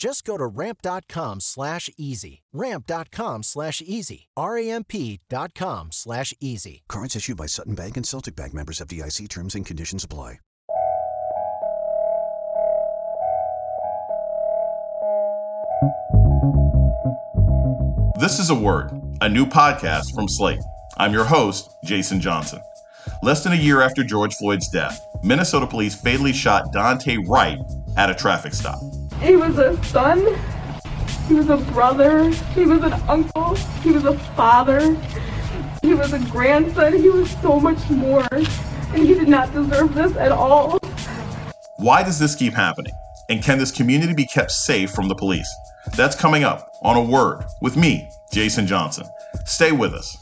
Just 0.00 0.24
go 0.24 0.38
to 0.38 0.46
ramp.com 0.46 1.40
slash 1.40 1.90
easy. 1.98 2.42
Ramp.com 2.54 3.42
slash 3.42 3.82
easy. 3.84 4.28
R-A-M-P.com 4.34 5.88
slash 5.92 6.32
easy. 6.40 6.84
Cards 6.88 7.14
issued 7.14 7.36
by 7.36 7.44
Sutton 7.44 7.74
Bank 7.74 7.98
and 7.98 8.06
Celtic 8.06 8.34
Bank 8.34 8.54
members 8.54 8.80
FDIC 8.80 9.28
terms 9.28 9.54
and 9.54 9.66
conditions 9.66 10.02
apply. 10.02 10.38
This 18.18 18.38
is 18.38 18.48
a 18.48 18.54
word, 18.54 18.90
a 19.20 19.28
new 19.28 19.44
podcast 19.44 20.14
from 20.14 20.28
Slate. 20.28 20.60
I'm 20.96 21.12
your 21.12 21.24
host, 21.24 21.74
Jason 21.84 22.20
Johnson. 22.20 22.62
Less 23.22 23.44
than 23.44 23.52
a 23.52 23.56
year 23.56 23.82
after 23.82 24.02
George 24.02 24.34
Floyd's 24.36 24.68
death, 24.68 24.98
Minnesota 25.22 25.66
police 25.66 25.94
fatally 25.94 26.32
shot 26.32 26.72
Daunte 26.72 27.26
Wright 27.28 27.58
at 27.98 28.08
a 28.08 28.14
traffic 28.14 28.54
stop. 28.54 28.80
He 29.20 29.36
was 29.36 29.58
a 29.58 29.76
son, 29.84 30.38
he 31.28 31.34
was 31.34 31.50
a 31.50 31.58
brother, 31.58 32.30
he 32.54 32.64
was 32.64 32.82
an 32.82 32.94
uncle, 33.06 33.54
he 33.82 33.90
was 33.92 34.04
a 34.06 34.18
father, 34.18 34.96
he 35.82 35.92
was 35.92 36.14
a 36.14 36.18
grandson, 36.30 36.94
he 36.94 37.10
was 37.10 37.30
so 37.42 37.60
much 37.60 37.90
more, 37.90 38.26
and 38.32 39.06
he 39.06 39.12
did 39.12 39.28
not 39.28 39.52
deserve 39.52 39.94
this 39.94 40.16
at 40.16 40.32
all. 40.32 40.78
Why 41.76 42.02
does 42.02 42.18
this 42.18 42.34
keep 42.34 42.54
happening? 42.54 42.94
And 43.28 43.42
can 43.42 43.58
this 43.58 43.70
community 43.70 44.14
be 44.14 44.24
kept 44.24 44.52
safe 44.52 44.90
from 44.90 45.08
the 45.08 45.14
police? 45.14 45.48
That's 45.96 46.16
coming 46.16 46.42
up 46.42 46.72
on 46.82 46.96
A 46.96 47.02
Word 47.02 47.44
with 47.60 47.76
me, 47.76 48.08
Jason 48.32 48.66
Johnson. 48.66 49.06
Stay 49.44 49.70
with 49.70 49.92
us. 49.92 50.16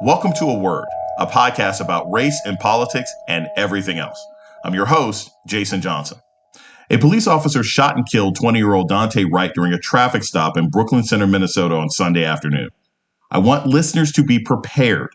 Welcome 0.00 0.32
to 0.38 0.44
A 0.46 0.58
Word, 0.58 0.86
a 1.18 1.26
podcast 1.26 1.80
about 1.80 2.10
race 2.10 2.40
and 2.44 2.58
politics 2.58 3.12
and 3.28 3.48
everything 3.56 3.98
else. 3.98 4.24
I'm 4.64 4.74
your 4.74 4.86
host, 4.86 5.30
Jason 5.46 5.82
Johnson. 5.82 6.18
A 6.90 6.96
police 6.96 7.26
officer 7.26 7.62
shot 7.62 7.96
and 7.96 8.08
killed 8.08 8.36
20 8.36 8.58
year 8.58 8.72
old 8.72 8.88
Daunte 8.88 9.30
Wright 9.30 9.52
during 9.54 9.72
a 9.72 9.78
traffic 9.78 10.24
stop 10.24 10.56
in 10.56 10.70
Brooklyn 10.70 11.02
Center, 11.02 11.26
Minnesota 11.26 11.74
on 11.74 11.90
Sunday 11.90 12.24
afternoon. 12.24 12.70
I 13.30 13.38
want 13.38 13.66
listeners 13.66 14.10
to 14.12 14.24
be 14.24 14.38
prepared 14.38 15.10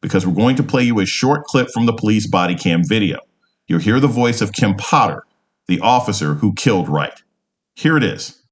because 0.00 0.26
we're 0.26 0.34
going 0.34 0.56
to 0.56 0.64
play 0.64 0.82
you 0.82 0.98
a 0.98 1.06
short 1.06 1.44
clip 1.44 1.68
from 1.72 1.86
the 1.86 1.92
police 1.92 2.26
body 2.26 2.56
cam 2.56 2.82
video. 2.84 3.20
You'll 3.68 3.78
hear 3.78 4.00
the 4.00 4.08
voice 4.08 4.40
of 4.40 4.52
Kim 4.52 4.74
Potter, 4.74 5.22
the 5.68 5.78
officer 5.80 6.34
who 6.34 6.54
killed 6.54 6.88
Wright. 6.88 7.22
Here 7.74 7.96
it 7.96 8.02
is. 8.02 8.42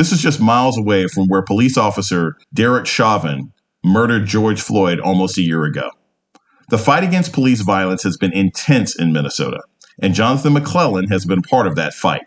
This 0.00 0.12
is 0.12 0.22
just 0.22 0.40
miles 0.40 0.78
away 0.78 1.08
from 1.08 1.26
where 1.26 1.42
police 1.42 1.76
officer 1.76 2.38
Derek 2.54 2.86
Chauvin 2.86 3.52
murdered 3.84 4.24
George 4.24 4.62
Floyd 4.62 4.98
almost 4.98 5.36
a 5.36 5.42
year 5.42 5.64
ago. 5.64 5.90
The 6.70 6.78
fight 6.78 7.04
against 7.04 7.34
police 7.34 7.60
violence 7.60 8.02
has 8.04 8.16
been 8.16 8.32
intense 8.32 8.98
in 8.98 9.12
Minnesota, 9.12 9.60
and 10.00 10.14
Jonathan 10.14 10.54
McClellan 10.54 11.08
has 11.08 11.26
been 11.26 11.42
part 11.42 11.66
of 11.66 11.74
that 11.74 11.92
fight. 11.92 12.22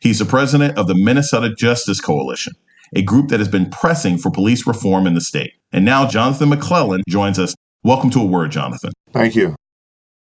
He's 0.00 0.18
the 0.18 0.24
president 0.24 0.78
of 0.78 0.86
the 0.86 0.94
Minnesota 0.94 1.54
Justice 1.54 2.00
Coalition, 2.00 2.54
a 2.96 3.02
group 3.02 3.28
that 3.28 3.38
has 3.38 3.48
been 3.48 3.68
pressing 3.68 4.16
for 4.16 4.30
police 4.30 4.66
reform 4.66 5.06
in 5.06 5.12
the 5.12 5.20
state. 5.20 5.52
And 5.74 5.84
now 5.84 6.08
Jonathan 6.08 6.48
McClellan 6.48 7.02
joins 7.06 7.38
us. 7.38 7.54
Welcome 7.84 8.08
to 8.12 8.20
a 8.20 8.26
word, 8.26 8.50
Jonathan. 8.50 8.92
Thank 9.12 9.36
you. 9.36 9.56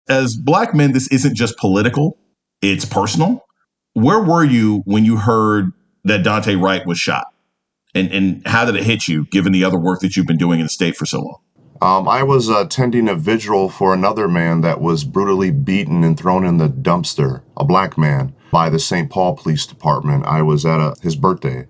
As 0.08 0.34
black 0.34 0.74
men, 0.74 0.92
this 0.92 1.08
isn't 1.08 1.36
just 1.36 1.58
political, 1.58 2.16
it's 2.62 2.86
personal. 2.86 3.44
Where 3.92 4.22
were 4.22 4.44
you 4.44 4.80
when 4.86 5.04
you 5.04 5.18
heard 5.18 5.72
that 6.04 6.24
Daunte 6.24 6.60
Wright 6.60 6.86
was 6.86 6.98
shot? 6.98 7.32
And, 7.94 8.12
and 8.12 8.46
how 8.46 8.64
did 8.64 8.76
it 8.76 8.84
hit 8.84 9.08
you, 9.08 9.24
given 9.26 9.52
the 9.52 9.64
other 9.64 9.78
work 9.78 10.00
that 10.00 10.16
you've 10.16 10.26
been 10.26 10.36
doing 10.38 10.60
in 10.60 10.66
the 10.66 10.70
state 10.70 10.96
for 10.96 11.06
so 11.06 11.20
long? 11.20 11.40
Um, 11.82 12.08
I 12.08 12.22
was 12.22 12.48
attending 12.48 13.08
a 13.08 13.14
vigil 13.14 13.70
for 13.70 13.94
another 13.94 14.28
man 14.28 14.60
that 14.60 14.80
was 14.80 15.04
brutally 15.04 15.50
beaten 15.50 16.04
and 16.04 16.16
thrown 16.16 16.44
in 16.44 16.58
the 16.58 16.68
dumpster, 16.68 17.42
a 17.56 17.64
black 17.64 17.96
man, 17.96 18.34
by 18.52 18.68
the 18.68 18.78
St. 18.78 19.10
Paul 19.10 19.34
Police 19.34 19.66
Department. 19.66 20.26
I 20.26 20.42
was 20.42 20.66
at 20.66 20.78
a, 20.78 20.94
his 21.02 21.16
birthday 21.16 21.66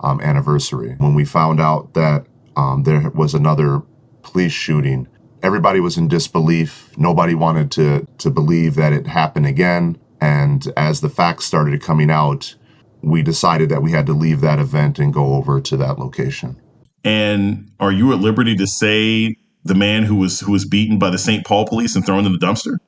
um, 0.00 0.20
anniversary 0.22 0.94
when 0.98 1.14
we 1.14 1.26
found 1.26 1.60
out 1.60 1.92
that 1.92 2.24
um, 2.56 2.84
there 2.84 3.10
was 3.10 3.34
another 3.34 3.82
police 4.22 4.52
shooting. 4.52 5.06
Everybody 5.42 5.80
was 5.80 5.98
in 5.98 6.08
disbelief. 6.08 6.96
Nobody 6.96 7.34
wanted 7.34 7.70
to, 7.72 8.06
to 8.18 8.30
believe 8.30 8.76
that 8.76 8.94
it 8.94 9.06
happened 9.06 9.46
again. 9.46 9.98
And 10.22 10.72
as 10.76 11.02
the 11.02 11.10
facts 11.10 11.44
started 11.44 11.82
coming 11.82 12.10
out, 12.10 12.54
we 13.02 13.22
decided 13.22 13.68
that 13.70 13.82
we 13.82 13.92
had 13.92 14.06
to 14.06 14.12
leave 14.12 14.40
that 14.40 14.58
event 14.58 14.98
and 14.98 15.12
go 15.12 15.34
over 15.34 15.60
to 15.60 15.76
that 15.76 15.98
location. 15.98 16.60
And 17.04 17.70
are 17.80 17.92
you 17.92 18.12
at 18.12 18.20
liberty 18.20 18.54
to 18.56 18.66
say 18.66 19.36
the 19.64 19.74
man 19.74 20.04
who 20.04 20.16
was 20.16 20.40
who 20.40 20.52
was 20.52 20.64
beaten 20.64 20.98
by 20.98 21.10
the 21.10 21.18
St. 21.18 21.44
Paul 21.46 21.66
police 21.66 21.96
and 21.96 22.04
thrown 22.04 22.26
in 22.26 22.32
the 22.32 22.38
dumpster? 22.38 22.78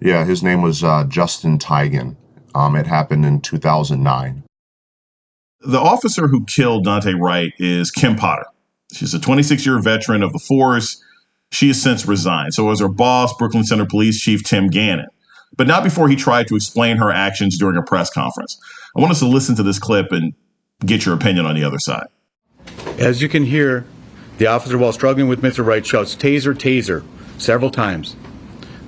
Yeah, 0.00 0.24
his 0.24 0.42
name 0.42 0.62
was 0.62 0.82
uh, 0.82 1.04
Justin 1.04 1.58
Teigen. 1.58 2.16
Um, 2.54 2.76
it 2.76 2.86
happened 2.86 3.24
in 3.24 3.40
2009. 3.40 4.44
The 5.60 5.78
officer 5.78 6.26
who 6.26 6.44
killed 6.44 6.86
Daunte 6.86 7.18
Wright 7.18 7.52
is 7.58 7.90
Kim 7.90 8.16
Potter. 8.16 8.46
She's 8.92 9.14
a 9.14 9.20
26 9.20 9.64
year 9.64 9.80
veteran 9.80 10.22
of 10.22 10.32
the 10.32 10.38
force. 10.38 11.02
She 11.50 11.68
has 11.68 11.80
since 11.80 12.06
resigned. 12.06 12.54
So 12.54 12.70
is 12.70 12.80
her 12.80 12.88
boss, 12.88 13.36
Brooklyn 13.36 13.64
Center 13.64 13.86
Police 13.86 14.20
Chief 14.20 14.42
Tim 14.42 14.68
Gannon, 14.68 15.08
but 15.56 15.66
not 15.66 15.84
before 15.84 16.08
he 16.08 16.16
tried 16.16 16.48
to 16.48 16.56
explain 16.56 16.96
her 16.96 17.10
actions 17.10 17.58
during 17.58 17.76
a 17.76 17.82
press 17.82 18.10
conference. 18.10 18.58
I 18.96 19.00
want 19.00 19.12
us 19.12 19.20
to 19.20 19.28
listen 19.28 19.56
to 19.56 19.62
this 19.62 19.78
clip 19.78 20.12
and 20.12 20.34
get 20.84 21.04
your 21.04 21.14
opinion 21.14 21.46
on 21.46 21.54
the 21.54 21.64
other 21.64 21.78
side. 21.78 22.06
As 22.98 23.22
you 23.22 23.28
can 23.28 23.44
hear, 23.44 23.84
the 24.38 24.46
officer, 24.46 24.78
while 24.78 24.92
struggling 24.92 25.28
with 25.28 25.42
Mr. 25.42 25.64
Wright, 25.64 25.84
shouts, 25.84 26.16
Taser, 26.16 26.54
Taser, 26.54 27.04
several 27.38 27.70
times. 27.70 28.16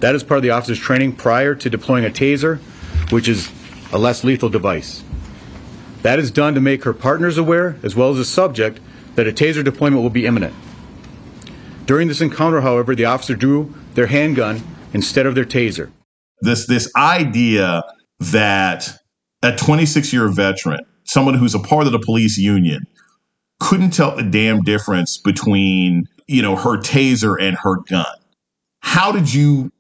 That 0.00 0.14
is 0.14 0.22
part 0.22 0.38
of 0.38 0.42
the 0.42 0.50
officer's 0.50 0.78
training 0.78 1.16
prior 1.16 1.54
to 1.54 1.70
deploying 1.70 2.04
a 2.04 2.10
taser, 2.10 2.58
which 3.10 3.28
is 3.28 3.50
a 3.92 3.98
less 3.98 4.24
lethal 4.24 4.48
device. 4.48 5.02
That 6.02 6.18
is 6.18 6.30
done 6.30 6.54
to 6.54 6.60
make 6.60 6.84
her 6.84 6.92
partners 6.92 7.38
aware, 7.38 7.76
as 7.82 7.96
well 7.96 8.10
as 8.10 8.18
the 8.18 8.24
subject, 8.24 8.80
that 9.14 9.26
a 9.26 9.32
taser 9.32 9.64
deployment 9.64 10.02
will 10.02 10.10
be 10.10 10.26
imminent. 10.26 10.54
During 11.86 12.08
this 12.08 12.20
encounter, 12.20 12.60
however, 12.60 12.94
the 12.94 13.04
officer 13.04 13.34
drew 13.34 13.74
their 13.94 14.08
handgun 14.08 14.62
instead 14.92 15.26
of 15.26 15.34
their 15.34 15.44
taser. 15.44 15.90
This 16.40 16.66
this 16.66 16.90
idea 16.96 17.82
that 18.20 18.98
a 19.42 19.54
26 19.54 20.12
year 20.12 20.28
veteran, 20.28 20.80
someone 21.04 21.34
who's 21.34 21.54
a 21.54 21.58
part 21.58 21.86
of 21.86 21.92
the 21.92 21.98
police 21.98 22.38
union, 22.38 22.86
couldn't 23.60 23.90
tell 23.90 24.16
the 24.16 24.22
damn 24.22 24.62
difference 24.62 25.18
between 25.18 26.04
you 26.26 26.42
know 26.42 26.56
her 26.56 26.78
taser 26.78 27.36
and 27.40 27.56
her 27.58 27.76
gun. 27.88 28.06
How 28.80 29.12
did 29.12 29.32
you 29.32 29.72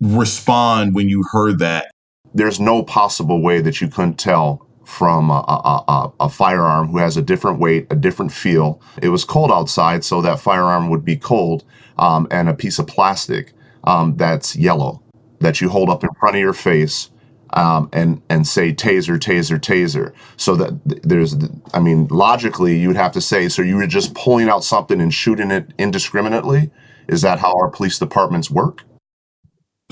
respond 0.00 0.94
when 0.94 1.08
you 1.08 1.24
heard 1.32 1.58
that? 1.58 1.90
There's 2.34 2.60
no 2.60 2.82
possible 2.82 3.42
way 3.42 3.60
that 3.60 3.80
you 3.80 3.88
couldn't 3.88 4.18
tell 4.18 4.66
from 4.84 5.30
a, 5.30 5.44
a, 5.48 5.84
a, 5.88 6.12
a, 6.20 6.28
firearm 6.28 6.88
who 6.88 6.98
has 6.98 7.16
a 7.16 7.22
different 7.22 7.58
weight, 7.58 7.88
a 7.90 7.96
different 7.96 8.30
feel. 8.30 8.80
It 9.02 9.08
was 9.08 9.24
cold 9.24 9.50
outside, 9.50 10.04
so 10.04 10.22
that 10.22 10.38
firearm 10.38 10.90
would 10.90 11.04
be 11.04 11.16
cold, 11.16 11.64
um, 11.98 12.28
and 12.30 12.48
a 12.48 12.54
piece 12.54 12.78
of 12.78 12.86
plastic 12.86 13.52
um, 13.82 14.16
that's 14.16 14.54
yellow 14.54 15.02
that 15.46 15.60
you 15.60 15.68
hold 15.68 15.88
up 15.88 16.02
in 16.02 16.10
front 16.18 16.34
of 16.34 16.40
your 16.40 16.52
face 16.52 17.08
um, 17.52 17.88
and 17.92 18.20
and 18.28 18.48
say 18.48 18.72
taser, 18.72 19.16
taser, 19.16 19.60
taser. 19.60 20.12
So 20.36 20.56
that 20.56 20.80
there's, 21.04 21.36
I 21.72 21.78
mean, 21.78 22.08
logically, 22.08 22.76
you 22.76 22.88
would 22.88 22.96
have 22.96 23.12
to 23.12 23.20
say, 23.20 23.48
so 23.48 23.62
you 23.62 23.76
were 23.76 23.86
just 23.86 24.12
pulling 24.14 24.48
out 24.48 24.64
something 24.64 25.00
and 25.00 25.14
shooting 25.14 25.52
it 25.52 25.72
indiscriminately. 25.78 26.72
Is 27.06 27.22
that 27.22 27.38
how 27.38 27.52
our 27.52 27.70
police 27.70 28.00
departments 28.00 28.50
work? 28.50 28.82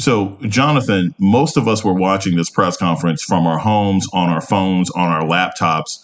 So, 0.00 0.36
Jonathan, 0.48 1.14
most 1.20 1.56
of 1.56 1.68
us 1.68 1.84
were 1.84 1.94
watching 1.94 2.34
this 2.34 2.50
press 2.50 2.76
conference 2.76 3.22
from 3.22 3.46
our 3.46 3.58
homes, 3.58 4.08
on 4.12 4.30
our 4.30 4.40
phones, 4.40 4.90
on 4.90 5.08
our 5.08 5.22
laptops. 5.22 6.00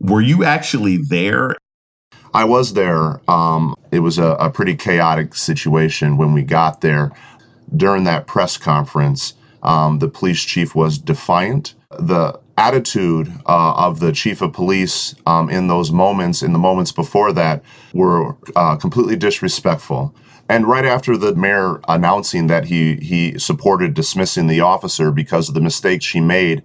Were 0.00 0.22
you 0.22 0.42
actually 0.42 0.96
there? 0.96 1.54
I 2.32 2.44
was 2.44 2.72
there. 2.72 3.20
Um, 3.30 3.74
it 3.92 4.00
was 4.00 4.16
a, 4.16 4.28
a, 4.40 4.50
pretty 4.50 4.74
chaotic 4.74 5.34
situation 5.34 6.16
when 6.16 6.32
we 6.32 6.42
got 6.42 6.80
there. 6.80 7.12
During 7.74 8.04
that 8.04 8.26
press 8.26 8.56
conference, 8.56 9.34
um, 9.62 9.98
the 9.98 10.08
police 10.08 10.42
chief 10.42 10.74
was 10.74 10.98
defiant. 10.98 11.74
The 11.98 12.38
attitude 12.56 13.32
uh, 13.46 13.74
of 13.74 14.00
the 14.00 14.12
chief 14.12 14.40
of 14.40 14.52
police 14.52 15.14
um, 15.26 15.50
in 15.50 15.68
those 15.68 15.90
moments, 15.92 16.42
in 16.42 16.52
the 16.52 16.58
moments 16.58 16.92
before 16.92 17.32
that, 17.32 17.62
were 17.92 18.36
uh, 18.54 18.76
completely 18.76 19.16
disrespectful. 19.16 20.14
And 20.48 20.66
right 20.66 20.84
after 20.84 21.16
the 21.16 21.34
mayor 21.34 21.80
announcing 21.88 22.46
that 22.46 22.66
he 22.66 22.96
he 22.96 23.38
supported 23.38 23.94
dismissing 23.94 24.46
the 24.46 24.60
officer 24.60 25.10
because 25.10 25.48
of 25.48 25.54
the 25.54 25.60
mistake 25.60 26.02
she 26.02 26.20
made, 26.20 26.62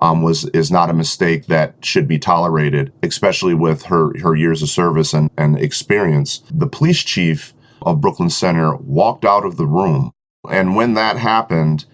um, 0.00 0.22
was 0.22 0.44
is 0.46 0.70
not 0.70 0.90
a 0.90 0.94
mistake 0.94 1.46
that 1.46 1.74
should 1.84 2.06
be 2.06 2.18
tolerated, 2.18 2.92
especially 3.02 3.54
with 3.54 3.84
her 3.84 4.16
her 4.20 4.36
years 4.36 4.62
of 4.62 4.68
service 4.68 5.12
and, 5.12 5.30
and 5.36 5.58
experience. 5.58 6.42
The 6.50 6.68
police 6.68 7.02
chief 7.02 7.54
of 7.82 8.00
Brooklyn 8.00 8.30
Center 8.30 8.76
walked 8.76 9.24
out 9.24 9.44
of 9.44 9.56
the 9.56 9.66
room, 9.66 10.12
and 10.50 10.76
when 10.76 10.94
that 10.94 11.16
happened, 11.18 11.86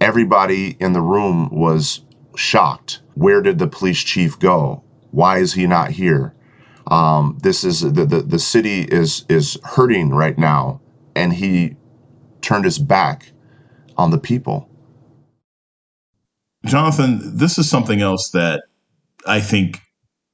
everybody 0.00 0.76
in 0.80 0.92
the 0.92 1.00
room 1.00 1.48
was 1.50 2.02
shocked. 2.36 3.00
Where 3.14 3.42
did 3.42 3.58
the 3.58 3.66
police 3.66 4.02
chief 4.02 4.38
go? 4.38 4.82
Why 5.10 5.38
is 5.38 5.54
he 5.54 5.66
not 5.66 5.92
here? 5.92 6.34
Um, 6.86 7.38
this 7.42 7.62
is 7.64 7.80
the, 7.80 8.04
the 8.04 8.22
the 8.22 8.38
city 8.38 8.82
is 8.82 9.24
is 9.28 9.58
hurting 9.64 10.10
right 10.10 10.36
now, 10.36 10.80
and 11.14 11.34
he 11.34 11.76
turned 12.40 12.64
his 12.64 12.78
back 12.78 13.32
on 13.96 14.10
the 14.10 14.18
people. 14.18 14.68
Jonathan, 16.66 17.36
this 17.36 17.58
is 17.58 17.68
something 17.68 18.00
else 18.00 18.30
that 18.30 18.64
I 19.26 19.40
think 19.40 19.80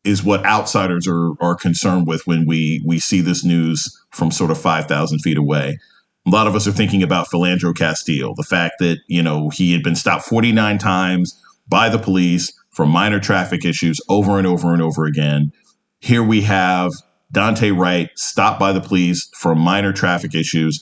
is 0.04 0.22
what 0.22 0.44
outsiders 0.46 1.06
are 1.06 1.32
are 1.40 1.54
concerned 1.54 2.06
with 2.06 2.26
when 2.26 2.46
we 2.46 2.82
we 2.86 2.98
see 2.98 3.20
this 3.20 3.44
news 3.44 3.86
from 4.10 4.30
sort 4.30 4.50
of 4.50 4.58
five 4.58 4.86
thousand 4.86 5.18
feet 5.20 5.36
away. 5.36 5.78
A 6.26 6.30
lot 6.30 6.46
of 6.46 6.54
us 6.54 6.66
are 6.66 6.72
thinking 6.72 7.02
about 7.02 7.28
Philando 7.28 7.74
Castile, 7.74 8.34
the 8.34 8.42
fact 8.42 8.74
that 8.80 8.98
you 9.06 9.22
know 9.22 9.48
he 9.50 9.72
had 9.72 9.82
been 9.82 9.96
stopped 9.96 10.24
forty 10.24 10.52
nine 10.52 10.78
times 10.78 11.40
by 11.68 11.88
the 11.88 11.98
police 11.98 12.52
for 12.70 12.86
minor 12.86 13.20
traffic 13.20 13.64
issues 13.64 14.00
over 14.08 14.38
and 14.38 14.46
over 14.46 14.72
and 14.72 14.82
over 14.82 15.04
again. 15.04 15.52
Here 16.00 16.22
we 16.22 16.42
have 16.42 16.92
Daunte 17.32 17.76
Wright 17.76 18.10
stopped 18.16 18.60
by 18.60 18.72
the 18.72 18.80
police 18.80 19.28
for 19.34 19.54
minor 19.54 19.92
traffic 19.92 20.34
issues. 20.34 20.78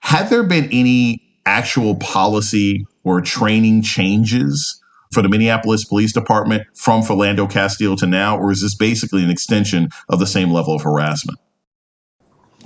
Had 0.00 0.28
there 0.28 0.42
been 0.42 0.68
any 0.72 1.22
actual 1.46 1.94
policy 1.96 2.84
or 3.04 3.20
training 3.20 3.82
changes 3.82 4.80
for 5.12 5.22
the 5.22 5.28
Minneapolis 5.28 5.84
Police 5.84 6.12
Department 6.12 6.62
from 6.74 7.02
Philando 7.02 7.50
Castile 7.50 7.96
to 7.96 8.06
now, 8.06 8.38
or 8.38 8.50
is 8.50 8.62
this 8.62 8.74
basically 8.74 9.22
an 9.24 9.30
extension 9.30 9.88
of 10.08 10.18
the 10.18 10.26
same 10.26 10.50
level 10.50 10.74
of 10.74 10.82
harassment? 10.82 11.38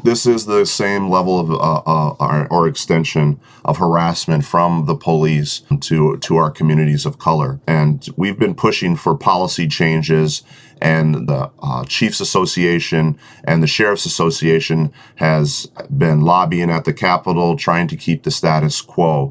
This 0.05 0.27
is 0.27 0.45
the 0.45 0.67
same 0.67 1.09
level 1.09 1.41
of 1.41 1.51
uh, 1.51 1.55
uh, 1.55 2.47
or, 2.51 2.69
extension 2.69 3.41
of 3.65 3.79
harassment 3.79 4.45
from 4.45 4.85
the 4.85 4.95
police 4.95 5.63
to 5.81 6.19
to 6.19 6.37
our 6.37 6.51
communities 6.51 7.07
of 7.07 7.19
color, 7.19 7.59
and 7.67 8.07
we've 8.15 8.39
been 8.39 8.55
pushing 8.55 8.97
for 8.97 9.17
policy 9.17 9.67
changes. 9.67 10.43
And 10.83 11.27
the 11.27 11.51
uh, 11.63 11.85
Chiefs 11.87 12.21
Association 12.21 13.19
and 13.45 13.63
the 13.63 13.67
Sheriffs 13.67 14.05
Association 14.05 14.93
has 15.15 15.67
been 15.97 16.21
lobbying 16.21 16.69
at 16.69 16.85
the 16.85 16.93
Capitol, 16.93 17.57
trying 17.57 17.89
to 17.89 17.97
keep 17.97 18.25
the 18.25 18.31
status 18.31 18.83
quo. 18.83 19.31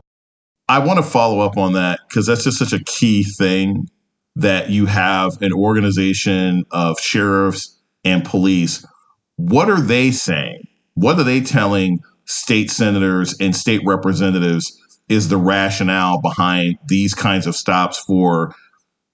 I 0.67 0.79
want 0.79 0.97
to 0.97 1.03
follow 1.03 1.41
up 1.41 1.55
on 1.55 1.73
that 1.73 1.99
because 2.07 2.25
that's 2.25 2.45
just 2.45 2.57
such 2.57 2.73
a 2.73 2.83
key 2.83 3.23
thing 3.23 3.87
that 4.35 4.71
you 4.71 4.87
have 4.87 5.39
an 5.43 5.53
organization 5.53 6.65
of 6.71 6.99
sheriffs 6.99 7.77
and 8.03 8.25
police 8.25 8.83
what 9.49 9.69
are 9.69 9.81
they 9.81 10.11
saying? 10.11 10.67
What 10.93 11.19
are 11.19 11.23
they 11.23 11.41
telling 11.41 11.99
state 12.25 12.71
senators 12.71 13.35
and 13.41 13.53
state 13.53 13.81
representatives 13.85 14.79
is 15.09 15.27
the 15.27 15.37
rationale 15.37 16.21
behind 16.21 16.77
these 16.87 17.13
kinds 17.13 17.45
of 17.45 17.55
stops 17.55 17.99
for 17.99 18.55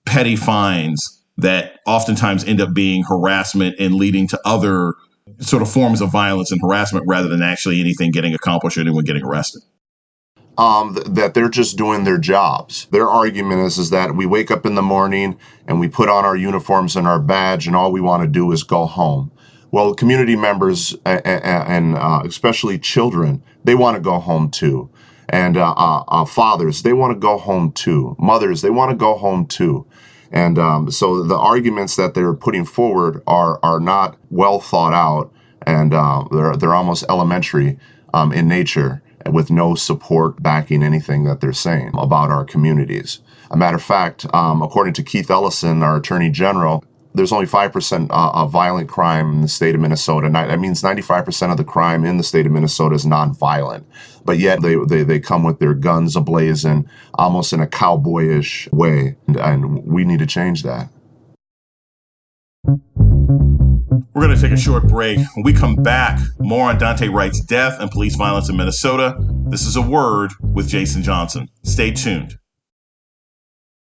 petty 0.05 0.35
fines 0.35 1.23
that 1.37 1.79
oftentimes 1.87 2.43
end 2.43 2.61
up 2.61 2.73
being 2.73 3.03
harassment 3.03 3.75
and 3.79 3.95
leading 3.95 4.27
to 4.27 4.39
other 4.45 4.93
sort 5.39 5.63
of 5.63 5.71
forms 5.71 5.99
of 5.99 6.11
violence 6.11 6.51
and 6.51 6.61
harassment 6.61 7.05
rather 7.07 7.27
than 7.27 7.41
actually 7.41 7.79
anything 7.79 8.11
getting 8.11 8.35
accomplished 8.35 8.77
or 8.77 8.81
anyone 8.81 9.05
getting 9.05 9.23
arrested? 9.23 9.63
Um, 10.59 10.93
th- 10.93 11.07
that 11.07 11.33
they're 11.33 11.49
just 11.49 11.77
doing 11.77 12.03
their 12.03 12.17
jobs. 12.17 12.85
Their 12.91 13.07
argument 13.07 13.61
is 13.61 13.79
is 13.79 13.89
that 13.89 14.15
we 14.15 14.25
wake 14.27 14.51
up 14.51 14.65
in 14.65 14.75
the 14.75 14.81
morning 14.81 15.39
and 15.65 15.79
we 15.79 15.87
put 15.87 16.09
on 16.09 16.25
our 16.25 16.35
uniforms 16.35 16.95
and 16.95 17.07
our 17.07 17.19
badge, 17.19 17.65
and 17.65 17.75
all 17.75 17.91
we 17.91 18.01
want 18.01 18.23
to 18.23 18.27
do 18.27 18.51
is 18.51 18.63
go 18.63 18.85
home. 18.85 19.31
Well, 19.71 19.93
community 19.93 20.35
members 20.35 20.95
and, 21.05 21.95
uh, 21.95 22.21
especially 22.25 22.79
children, 22.79 23.43
they 23.63 23.75
want 23.75 23.95
to 23.95 24.01
go 24.01 24.19
home 24.19 24.49
too. 24.49 24.89
And 25.27 25.57
uh, 25.57 25.73
uh, 25.73 26.03
uh 26.07 26.25
fathers, 26.25 26.81
they 26.81 26.93
want 26.93 27.13
to 27.13 27.19
go 27.19 27.37
home 27.37 27.71
too. 27.71 28.15
Mothers, 28.17 28.61
they 28.61 28.71
want 28.71 28.89
to 28.89 28.97
go 28.97 29.15
home 29.15 29.45
too. 29.45 29.85
And 30.31 30.57
um, 30.57 30.91
so 30.91 31.23
the 31.23 31.37
arguments 31.37 31.95
that 31.95 32.13
they're 32.13 32.33
putting 32.33 32.65
forward 32.65 33.21
are 33.27 33.59
are 33.63 33.79
not 33.79 34.17
well 34.29 34.59
thought 34.59 34.93
out, 34.93 35.31
and 35.65 35.93
uh, 35.93 36.25
they're 36.31 36.55
they're 36.55 36.75
almost 36.75 37.05
elementary 37.09 37.77
um, 38.13 38.31
in 38.31 38.47
nature, 38.47 39.01
with 39.31 39.49
no 39.49 39.75
support 39.75 40.41
backing 40.41 40.83
anything 40.83 41.23
that 41.23 41.41
they're 41.41 41.53
saying 41.53 41.91
about 41.97 42.29
our 42.29 42.45
communities. 42.45 43.21
A 43.51 43.57
matter 43.57 43.77
of 43.77 43.83
fact, 43.83 44.25
um, 44.33 44.61
according 44.61 44.93
to 44.95 45.03
Keith 45.03 45.31
Ellison, 45.31 45.81
our 45.81 45.97
Attorney 45.97 46.29
General, 46.29 46.83
there's 47.13 47.31
only 47.31 47.47
5% 47.47 48.09
uh, 48.09 48.31
of 48.33 48.51
violent 48.51 48.87
crime 48.87 49.31
in 49.31 49.41
the 49.41 49.47
state 49.47 49.75
of 49.75 49.81
Minnesota. 49.81 50.29
That 50.29 50.59
means 50.59 50.81
95% 50.81 51.51
of 51.51 51.57
the 51.57 51.63
crime 51.63 52.05
in 52.05 52.17
the 52.17 52.23
state 52.23 52.45
of 52.45 52.51
Minnesota 52.51 52.95
is 52.95 53.05
nonviolent. 53.05 53.83
But 54.23 54.37
yet 54.37 54.61
they, 54.61 54.75
they, 54.75 55.03
they 55.03 55.19
come 55.19 55.43
with 55.43 55.59
their 55.59 55.73
guns 55.73 56.15
ablazing, 56.15 56.87
almost 57.15 57.51
in 57.51 57.61
a 57.61 57.67
cowboyish 57.67 58.71
way. 58.71 59.15
And, 59.27 59.37
and 59.37 59.83
we 59.85 60.05
need 60.05 60.19
to 60.19 60.27
change 60.27 60.63
that. 60.63 60.89
We're 64.13 64.25
going 64.25 64.35
to 64.35 64.41
take 64.41 64.51
a 64.51 64.57
short 64.57 64.87
break. 64.87 65.17
When 65.33 65.43
we 65.43 65.53
come 65.53 65.75
back, 65.75 66.19
more 66.39 66.69
on 66.69 66.77
Daunte 66.77 67.11
Wright's 67.11 67.41
death 67.41 67.79
and 67.79 67.89
police 67.89 68.15
violence 68.15 68.49
in 68.49 68.57
Minnesota. 68.57 69.15
This 69.47 69.65
is 69.65 69.75
a 69.75 69.81
word 69.81 70.31
with 70.41 70.67
Jason 70.67 71.01
Johnson. 71.01 71.47
Stay 71.63 71.91
tuned. 71.91 72.37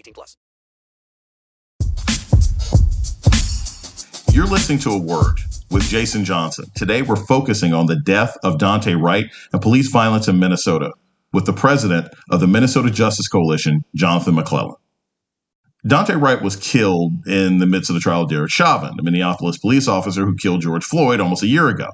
18 0.00 0.14
plus. 0.14 0.36
You're 4.32 4.46
listening 4.46 4.78
to 4.80 4.90
A 4.90 4.98
Word 4.98 5.38
with 5.70 5.82
Jason 5.84 6.24
Johnson. 6.24 6.66
Today 6.74 7.02
we're 7.02 7.16
focusing 7.16 7.74
on 7.74 7.86
the 7.86 7.96
death 7.96 8.36
of 8.42 8.58
Daunte 8.58 9.00
Wright 9.00 9.26
and 9.52 9.60
police 9.60 9.88
violence 9.90 10.28
in 10.28 10.38
Minnesota 10.38 10.92
with 11.32 11.46
the 11.46 11.52
president 11.52 12.08
of 12.30 12.40
the 12.40 12.46
Minnesota 12.46 12.90
Justice 12.90 13.28
Coalition, 13.28 13.84
Jonathan 13.94 14.34
McClellan. 14.34 14.76
Dante 15.86 16.14
Wright 16.14 16.42
was 16.42 16.56
killed 16.56 17.12
in 17.26 17.58
the 17.58 17.66
midst 17.66 17.90
of 17.90 17.94
the 17.94 18.00
trial 18.00 18.22
of 18.22 18.28
Derek 18.28 18.50
Chauvin, 18.50 18.92
the 18.96 19.02
Minneapolis 19.02 19.58
police 19.58 19.88
officer 19.88 20.24
who 20.24 20.36
killed 20.36 20.60
George 20.60 20.84
Floyd 20.84 21.20
almost 21.20 21.42
a 21.42 21.46
year 21.46 21.68
ago. 21.68 21.88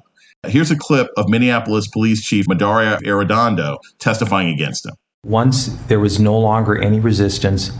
Here's 0.45 0.71
a 0.71 0.77
clip 0.77 1.07
of 1.17 1.29
Minneapolis 1.29 1.87
Police 1.87 2.23
Chief 2.23 2.45
Medaria 2.47 2.99
Arradondo 3.03 3.77
testifying 3.99 4.49
against 4.49 4.85
him. 4.85 4.93
Once 5.23 5.67
there 5.87 5.99
was 5.99 6.19
no 6.19 6.37
longer 6.37 6.77
any 6.77 6.99
resistance, 6.99 7.71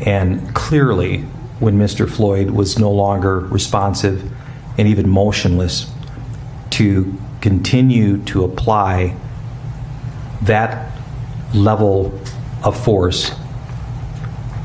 and 0.00 0.54
clearly, 0.54 1.18
when 1.58 1.78
Mr. 1.78 2.08
Floyd 2.08 2.50
was 2.50 2.78
no 2.78 2.90
longer 2.90 3.40
responsive 3.40 4.30
and 4.78 4.88
even 4.88 5.08
motionless, 5.08 5.90
to 6.70 7.18
continue 7.40 8.18
to 8.24 8.44
apply 8.44 9.14
that 10.42 10.92
level 11.54 12.18
of 12.62 12.82
force 12.82 13.32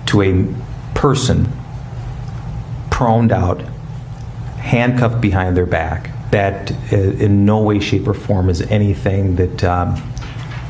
to 0.06 0.22
a 0.22 0.54
person 0.94 1.48
proned 2.90 3.32
out, 3.32 3.62
handcuffed 4.60 5.20
behind 5.20 5.58
their 5.58 5.66
back, 5.66 6.12
that 6.32 6.72
uh, 6.94 6.96
in 6.96 7.46
no 7.46 7.62
way, 7.62 7.80
shape, 7.80 8.08
or 8.08 8.14
form 8.14 8.50
is 8.50 8.62
anything 8.64 9.36
that 9.36 9.64
um, 9.64 10.14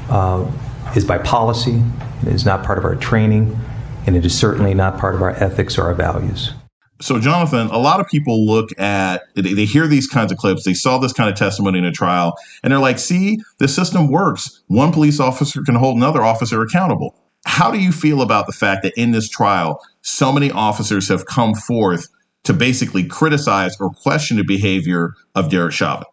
uh, 0.10 0.50
is 0.96 1.06
by 1.06 1.18
policy, 1.18 1.84
is 2.26 2.46
not 2.46 2.64
part 2.64 2.78
of 2.78 2.86
our 2.86 2.96
training, 2.96 3.60
and 4.06 4.16
it 4.16 4.26
is 4.26 4.38
certainly 4.38 4.74
not 4.74 4.98
part 4.98 5.16
of 5.16 5.22
our 5.22 5.32
ethics 5.32 5.78
or 5.78 5.84
our 5.84 5.94
values. 5.94 6.54
So, 7.02 7.20
Jonathan, 7.20 7.68
a 7.68 7.78
lot 7.78 8.00
of 8.00 8.08
people 8.08 8.46
look 8.46 8.70
at, 8.80 9.24
they 9.36 9.66
hear 9.66 9.86
these 9.86 10.08
kinds 10.08 10.32
of 10.32 10.38
clips, 10.38 10.64
they 10.64 10.74
saw 10.74 10.98
this 10.98 11.12
kind 11.12 11.30
of 11.30 11.36
testimony 11.36 11.78
in 11.78 11.86
a 11.86 11.92
trial, 11.92 12.36
and 12.64 12.72
they're 12.72 12.80
like, 12.80 13.00
see, 13.00 13.38
the 13.60 13.68
system 13.68 14.10
works. 14.10 14.64
One 14.68 14.94
police 14.94 15.20
officer 15.20 15.62
can 15.64 15.76
hold 15.76 15.98
another 15.98 16.24
officer 16.24 16.62
accountable. 16.62 17.14
How 17.46 17.70
do 17.70 17.80
you 17.80 17.92
feel 17.92 18.22
about 18.22 18.48
the 18.48 18.54
fact 18.54 18.84
that 18.84 18.94
in 18.96 19.12
this 19.12 19.28
trial, 19.28 19.82
so 20.02 20.32
many 20.32 20.52
officers 20.52 21.10
have 21.10 21.26
come 21.26 21.54
forth 21.54 22.08
to 22.46 22.54
basically 22.54 23.04
criticize 23.04 23.76
or 23.80 23.90
question 23.90 24.38
the 24.38 24.44
behavior 24.44 25.14
of 25.36 25.50
Derek 25.50 25.74
Chauvin? 25.74 26.08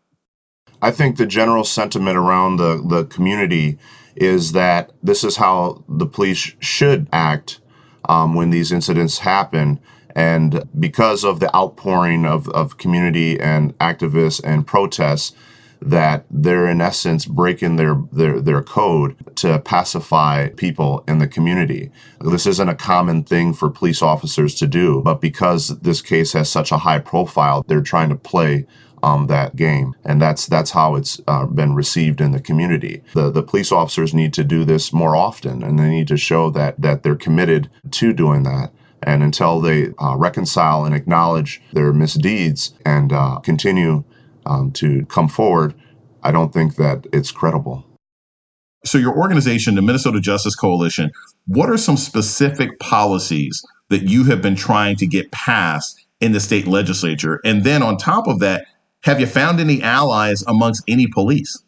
I 0.82 0.90
think 0.90 1.16
the 1.16 1.26
general 1.26 1.62
sentiment 1.62 2.16
around 2.16 2.56
the, 2.56 2.84
the 2.86 3.04
community 3.04 3.78
is 4.16 4.52
that 4.52 4.90
this 5.02 5.22
is 5.22 5.36
how 5.36 5.84
the 5.88 6.06
police 6.06 6.54
should 6.58 7.08
act 7.12 7.60
um, 8.08 8.34
when 8.34 8.50
these 8.50 8.72
incidents 8.72 9.18
happen. 9.18 9.80
And 10.14 10.68
because 10.78 11.24
of 11.24 11.40
the 11.40 11.54
outpouring 11.56 12.26
of, 12.26 12.48
of 12.50 12.76
community 12.76 13.40
and 13.40 13.76
activists 13.78 14.40
and 14.44 14.66
protests, 14.66 15.32
that 15.84 16.24
they're 16.30 16.68
in 16.68 16.80
essence 16.80 17.26
breaking 17.26 17.76
their, 17.76 18.00
their, 18.12 18.40
their 18.40 18.62
code 18.62 19.16
to 19.36 19.58
pacify 19.58 20.48
people 20.50 21.02
in 21.08 21.18
the 21.18 21.26
community. 21.26 21.90
This 22.20 22.46
isn't 22.46 22.68
a 22.68 22.74
common 22.74 23.24
thing 23.24 23.52
for 23.52 23.68
police 23.68 24.00
officers 24.00 24.54
to 24.56 24.66
do, 24.66 25.02
but 25.02 25.20
because 25.20 25.68
this 25.80 26.00
case 26.00 26.34
has 26.34 26.48
such 26.48 26.70
a 26.70 26.78
high 26.78 27.00
profile, 27.00 27.64
they're 27.66 27.80
trying 27.80 28.10
to 28.10 28.14
play 28.14 28.66
um, 29.02 29.26
that 29.26 29.56
game, 29.56 29.94
and 30.04 30.20
that's 30.20 30.46
that's 30.46 30.70
how 30.70 30.94
it's 30.94 31.20
uh, 31.26 31.46
been 31.46 31.74
received 31.74 32.20
in 32.20 32.32
the 32.32 32.40
community. 32.40 33.02
The 33.14 33.30
the 33.30 33.42
police 33.42 33.72
officers 33.72 34.14
need 34.14 34.32
to 34.34 34.44
do 34.44 34.64
this 34.64 34.92
more 34.92 35.16
often, 35.16 35.62
and 35.62 35.78
they 35.78 35.90
need 35.90 36.08
to 36.08 36.16
show 36.16 36.50
that 36.50 36.80
that 36.80 37.02
they're 37.02 37.16
committed 37.16 37.70
to 37.90 38.12
doing 38.12 38.42
that. 38.44 38.72
And 39.02 39.22
until 39.22 39.60
they 39.60 39.88
uh, 39.98 40.16
reconcile 40.16 40.84
and 40.84 40.94
acknowledge 40.94 41.60
their 41.72 41.92
misdeeds 41.92 42.74
and 42.86 43.12
uh, 43.12 43.40
continue 43.40 44.04
um, 44.46 44.70
to 44.72 45.04
come 45.06 45.28
forward, 45.28 45.74
I 46.22 46.30
don't 46.30 46.52
think 46.52 46.76
that 46.76 47.06
it's 47.12 47.32
credible. 47.32 47.84
So, 48.84 48.98
your 48.98 49.16
organization, 49.16 49.74
the 49.74 49.82
Minnesota 49.82 50.20
Justice 50.20 50.56
Coalition, 50.56 51.10
what 51.46 51.70
are 51.70 51.76
some 51.76 51.96
specific 51.96 52.78
policies 52.78 53.62
that 53.90 54.02
you 54.02 54.24
have 54.24 54.42
been 54.42 54.56
trying 54.56 54.96
to 54.96 55.06
get 55.06 55.30
passed 55.32 56.04
in 56.20 56.32
the 56.32 56.40
state 56.40 56.66
legislature? 56.66 57.40
And 57.44 57.64
then 57.64 57.82
on 57.82 57.96
top 57.96 58.26
of 58.26 58.40
that, 58.40 58.66
have 59.02 59.20
you 59.20 59.26
found 59.26 59.60
any 59.60 59.82
allies 59.82 60.42
amongst 60.46 60.84
any 60.88 61.06
police? 61.06 61.62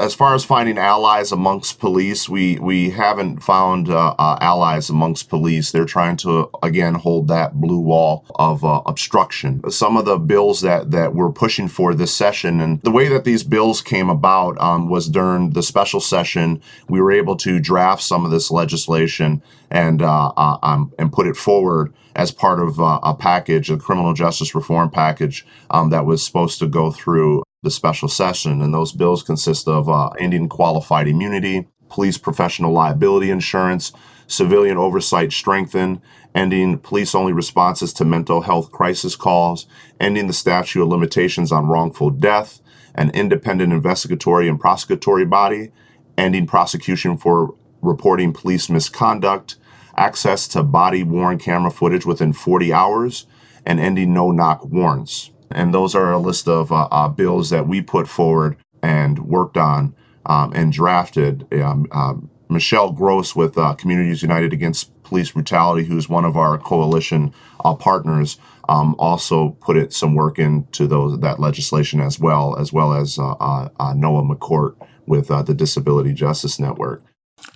As 0.00 0.14
far 0.14 0.34
as 0.34 0.44
finding 0.44 0.78
allies 0.78 1.30
amongst 1.30 1.78
police, 1.78 2.28
we 2.28 2.58
we 2.58 2.90
haven't 2.90 3.42
found 3.42 3.90
uh, 3.90 4.14
uh, 4.18 4.38
allies 4.40 4.88
amongst 4.88 5.28
police. 5.28 5.70
They're 5.70 5.84
trying 5.84 6.16
to 6.18 6.50
again 6.62 6.94
hold 6.94 7.28
that 7.28 7.60
blue 7.60 7.78
wall 7.78 8.24
of 8.36 8.64
uh, 8.64 8.80
obstruction. 8.86 9.60
Some 9.70 9.98
of 9.98 10.06
the 10.06 10.18
bills 10.18 10.62
that 10.62 10.90
that 10.90 11.14
we're 11.14 11.32
pushing 11.32 11.68
for 11.68 11.94
this 11.94 12.14
session, 12.14 12.60
and 12.60 12.80
the 12.80 12.90
way 12.90 13.08
that 13.08 13.24
these 13.24 13.44
bills 13.44 13.82
came 13.82 14.08
about 14.08 14.58
um, 14.60 14.88
was 14.88 15.08
during 15.08 15.50
the 15.50 15.62
special 15.62 16.00
session. 16.00 16.62
We 16.88 17.00
were 17.00 17.12
able 17.12 17.36
to 17.36 17.60
draft 17.60 18.02
some 18.02 18.24
of 18.24 18.30
this 18.30 18.50
legislation 18.50 19.42
and 19.70 20.00
uh, 20.00 20.32
uh, 20.36 20.58
um, 20.62 20.92
and 20.98 21.12
put 21.12 21.26
it 21.26 21.36
forward 21.36 21.92
as 22.16 22.32
part 22.32 22.58
of 22.58 22.80
uh, 22.80 23.00
a 23.02 23.14
package, 23.14 23.70
a 23.70 23.76
criminal 23.76 24.14
justice 24.14 24.54
reform 24.54 24.90
package 24.90 25.46
um, 25.70 25.90
that 25.90 26.06
was 26.06 26.24
supposed 26.24 26.58
to 26.58 26.66
go 26.66 26.90
through 26.90 27.42
the 27.62 27.70
special 27.70 28.08
session. 28.08 28.62
And 28.62 28.72
those 28.72 28.92
bills 28.92 29.22
consist 29.22 29.68
of 29.68 29.88
uh, 29.88 30.08
ending 30.18 30.48
qualified 30.48 31.08
immunity, 31.08 31.68
police 31.88 32.16
professional 32.16 32.72
liability 32.72 33.30
insurance, 33.30 33.92
civilian 34.26 34.78
oversight 34.78 35.32
strengthened, 35.32 36.00
ending 36.34 36.78
police 36.78 37.14
only 37.14 37.32
responses 37.32 37.92
to 37.94 38.04
mental 38.04 38.42
health 38.42 38.70
crisis 38.70 39.16
calls, 39.16 39.66
ending 39.98 40.26
the 40.26 40.32
statute 40.32 40.82
of 40.82 40.88
limitations 40.88 41.52
on 41.52 41.66
wrongful 41.66 42.10
death, 42.10 42.60
an 42.94 43.10
independent 43.10 43.72
investigatory 43.72 44.48
and 44.48 44.60
prosecutory 44.60 45.28
body, 45.28 45.70
ending 46.16 46.46
prosecution 46.46 47.16
for 47.16 47.54
reporting 47.82 48.32
police 48.32 48.70
misconduct, 48.70 49.56
access 49.96 50.48
to 50.48 50.62
body 50.62 51.02
worn 51.02 51.38
camera 51.38 51.70
footage 51.70 52.06
within 52.06 52.32
40 52.32 52.72
hours, 52.72 53.26
and 53.66 53.78
ending 53.78 54.14
no 54.14 54.30
knock 54.30 54.64
warrants. 54.64 55.30
And 55.50 55.74
those 55.74 55.94
are 55.94 56.12
a 56.12 56.18
list 56.18 56.48
of 56.48 56.72
uh, 56.72 56.88
uh, 56.90 57.08
bills 57.08 57.50
that 57.50 57.66
we 57.66 57.82
put 57.82 58.08
forward 58.08 58.56
and 58.82 59.18
worked 59.18 59.56
on 59.56 59.94
um, 60.26 60.52
and 60.54 60.72
drafted. 60.72 61.46
Um, 61.52 61.86
um, 61.92 62.30
Michelle 62.48 62.92
Gross 62.92 63.36
with 63.36 63.56
uh, 63.56 63.74
Communities 63.74 64.22
United 64.22 64.52
Against 64.52 64.90
Police 65.02 65.32
Brutality, 65.32 65.84
who's 65.84 66.08
one 66.08 66.24
of 66.24 66.36
our 66.36 66.58
coalition 66.58 67.32
uh, 67.64 67.74
partners, 67.74 68.38
um, 68.68 68.94
also 68.98 69.50
put 69.60 69.76
it 69.76 69.92
some 69.92 70.14
work 70.14 70.38
into 70.38 70.86
those 70.86 71.18
that 71.20 71.40
legislation 71.40 72.00
as 72.00 72.18
well, 72.18 72.56
as 72.58 72.72
well 72.72 72.92
as 72.92 73.18
uh, 73.18 73.68
Noah 73.94 74.22
McCourt 74.22 74.74
with 75.06 75.28
the 75.28 75.54
Disability 75.54 76.12
Justice 76.12 76.58
Network. 76.58 77.04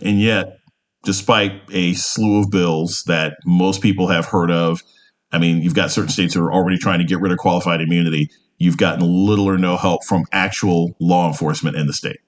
And 0.00 0.20
yet, 0.20 0.58
despite 1.04 1.62
a 1.72 1.94
slew 1.94 2.40
of 2.40 2.50
bills 2.50 3.04
that 3.06 3.34
most 3.44 3.82
people 3.82 4.08
have 4.08 4.26
heard 4.26 4.50
of, 4.50 4.82
I 5.34 5.38
mean, 5.38 5.62
you've 5.62 5.74
got 5.74 5.90
certain 5.90 6.10
states 6.10 6.34
who 6.34 6.42
are 6.44 6.52
already 6.52 6.78
trying 6.78 7.00
to 7.00 7.04
get 7.04 7.20
rid 7.20 7.32
of 7.32 7.38
qualified 7.38 7.80
immunity. 7.80 8.30
You've 8.58 8.76
gotten 8.76 9.02
little 9.04 9.48
or 9.48 9.58
no 9.58 9.76
help 9.76 10.04
from 10.04 10.26
actual 10.30 10.94
law 11.00 11.26
enforcement 11.26 11.76
in 11.76 11.88
the 11.88 11.92
state. 11.92 12.20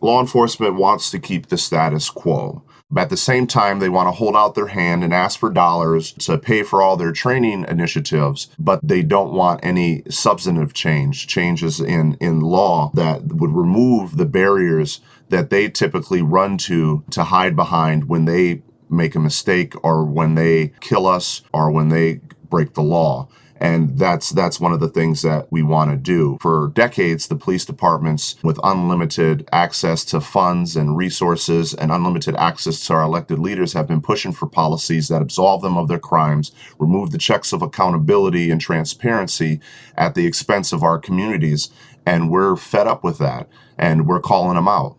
Law 0.00 0.20
enforcement 0.20 0.76
wants 0.76 1.10
to 1.10 1.18
keep 1.18 1.48
the 1.48 1.58
status 1.58 2.08
quo. 2.08 2.64
But 2.90 3.02
at 3.02 3.10
the 3.10 3.16
same 3.18 3.46
time, 3.46 3.78
they 3.78 3.90
want 3.90 4.08
to 4.08 4.12
hold 4.12 4.34
out 4.34 4.54
their 4.54 4.68
hand 4.68 5.04
and 5.04 5.12
ask 5.12 5.38
for 5.38 5.50
dollars 5.50 6.12
to 6.14 6.38
pay 6.38 6.62
for 6.62 6.82
all 6.82 6.96
their 6.96 7.12
training 7.12 7.66
initiatives, 7.68 8.48
but 8.58 8.80
they 8.82 9.02
don't 9.02 9.34
want 9.34 9.60
any 9.62 10.02
substantive 10.08 10.72
change, 10.72 11.26
changes 11.26 11.78
in, 11.78 12.16
in 12.20 12.40
law 12.40 12.90
that 12.94 13.26
would 13.26 13.54
remove 13.54 14.16
the 14.16 14.24
barriers 14.24 15.00
that 15.28 15.50
they 15.50 15.68
typically 15.68 16.22
run 16.22 16.58
to 16.58 17.04
to 17.10 17.24
hide 17.24 17.54
behind 17.54 18.08
when 18.08 18.24
they 18.24 18.62
make 18.90 19.14
a 19.14 19.20
mistake 19.20 19.74
or 19.84 20.04
when 20.04 20.34
they 20.34 20.72
kill 20.80 21.06
us 21.06 21.42
or 21.52 21.70
when 21.70 21.88
they 21.88 22.20
break 22.48 22.74
the 22.74 22.82
law. 22.82 23.28
And 23.62 23.98
that's 23.98 24.30
that's 24.30 24.58
one 24.58 24.72
of 24.72 24.80
the 24.80 24.88
things 24.88 25.20
that 25.20 25.46
we 25.50 25.62
want 25.62 25.90
to 25.90 25.96
do. 25.98 26.38
For 26.40 26.72
decades, 26.74 27.28
the 27.28 27.36
police 27.36 27.66
departments 27.66 28.36
with 28.42 28.58
unlimited 28.64 29.46
access 29.52 30.02
to 30.06 30.20
funds 30.22 30.76
and 30.76 30.96
resources 30.96 31.74
and 31.74 31.92
unlimited 31.92 32.34
access 32.36 32.86
to 32.86 32.94
our 32.94 33.02
elected 33.02 33.38
leaders 33.38 33.74
have 33.74 33.86
been 33.86 34.00
pushing 34.00 34.32
for 34.32 34.46
policies 34.46 35.08
that 35.08 35.20
absolve 35.20 35.60
them 35.60 35.76
of 35.76 35.88
their 35.88 35.98
crimes, 35.98 36.52
remove 36.78 37.10
the 37.10 37.18
checks 37.18 37.52
of 37.52 37.60
accountability 37.60 38.50
and 38.50 38.62
transparency 38.62 39.60
at 39.94 40.14
the 40.14 40.26
expense 40.26 40.72
of 40.72 40.82
our 40.82 40.98
communities. 40.98 41.68
And 42.06 42.30
we're 42.30 42.56
fed 42.56 42.86
up 42.86 43.04
with 43.04 43.18
that 43.18 43.46
and 43.76 44.06
we're 44.06 44.20
calling 44.20 44.56
them 44.56 44.68
out. 44.68 44.96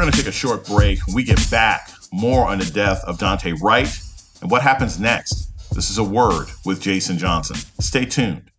We're 0.00 0.04
going 0.04 0.12
to 0.12 0.18
take 0.20 0.28
a 0.28 0.32
short 0.32 0.64
break. 0.64 0.98
We 1.14 1.24
get 1.24 1.50
back, 1.50 1.90
more 2.10 2.46
on 2.46 2.58
the 2.58 2.64
death 2.64 3.04
of 3.04 3.18
Daunte 3.18 3.60
Wright 3.60 4.00
and 4.40 4.50
what 4.50 4.62
happens 4.62 4.98
next. 4.98 5.52
This 5.74 5.90
is 5.90 5.98
a 5.98 6.02
word 6.02 6.46
with 6.64 6.80
Jason 6.80 7.18
Johnson. 7.18 7.56
Stay 7.80 8.06
tuned. 8.06 8.50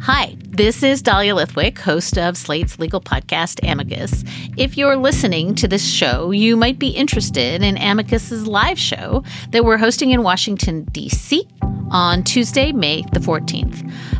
Hi, 0.00 0.36
this 0.48 0.82
is 0.82 1.02
Dahlia 1.02 1.36
Lithwick, 1.36 1.78
host 1.78 2.18
of 2.18 2.36
Slate's 2.36 2.80
legal 2.80 3.00
podcast, 3.00 3.60
Amicus. 3.62 4.24
If 4.56 4.76
you're 4.76 4.96
listening 4.96 5.54
to 5.54 5.68
this 5.68 5.88
show, 5.88 6.32
you 6.32 6.56
might 6.56 6.80
be 6.80 6.88
interested 6.88 7.62
in 7.62 7.78
Amicus's 7.78 8.48
live 8.48 8.76
show 8.76 9.22
that 9.52 9.64
we're 9.64 9.78
hosting 9.78 10.10
in 10.10 10.24
Washington, 10.24 10.82
D.C. 10.90 11.46
on 11.92 12.24
Tuesday, 12.24 12.72
May 12.72 13.02
the 13.12 13.20
14th. 13.20 13.88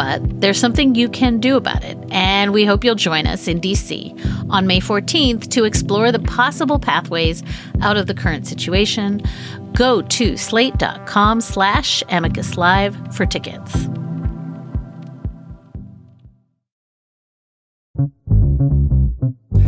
But 0.00 0.40
there's 0.40 0.58
something 0.58 0.94
you 0.94 1.10
can 1.10 1.40
do 1.40 1.58
about 1.58 1.84
it, 1.84 1.98
and 2.10 2.54
we 2.54 2.64
hope 2.64 2.84
you'll 2.84 2.94
join 2.94 3.26
us 3.26 3.46
in 3.46 3.60
DC 3.60 4.48
on 4.48 4.66
May 4.66 4.80
14th 4.80 5.50
to 5.50 5.64
explore 5.64 6.10
the 6.10 6.18
possible 6.20 6.78
pathways 6.78 7.42
out 7.82 7.98
of 7.98 8.06
the 8.06 8.14
current 8.14 8.46
situation. 8.46 9.20
Go 9.74 10.00
to 10.00 10.38
slate.com 10.38 11.42
slash 11.42 12.02
amicus 12.08 12.56
live 12.56 12.96
for 13.14 13.26
tickets. 13.26 13.88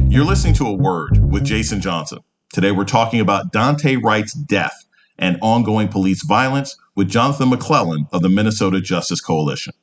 You're 0.08 0.24
listening 0.24 0.54
to 0.54 0.66
A 0.66 0.72
Word 0.72 1.30
with 1.30 1.44
Jason 1.44 1.82
Johnson. 1.82 2.20
Today 2.54 2.72
we're 2.72 2.84
talking 2.84 3.20
about 3.20 3.52
Daunte 3.52 4.02
Wright's 4.02 4.32
death 4.32 4.86
and 5.18 5.38
ongoing 5.42 5.88
police 5.88 6.24
violence 6.24 6.74
with 6.96 7.10
Jonathan 7.10 7.50
McClellan 7.50 8.06
of 8.14 8.22
the 8.22 8.30
Minnesota 8.30 8.80
Justice 8.80 9.20
Coalition. 9.20 9.74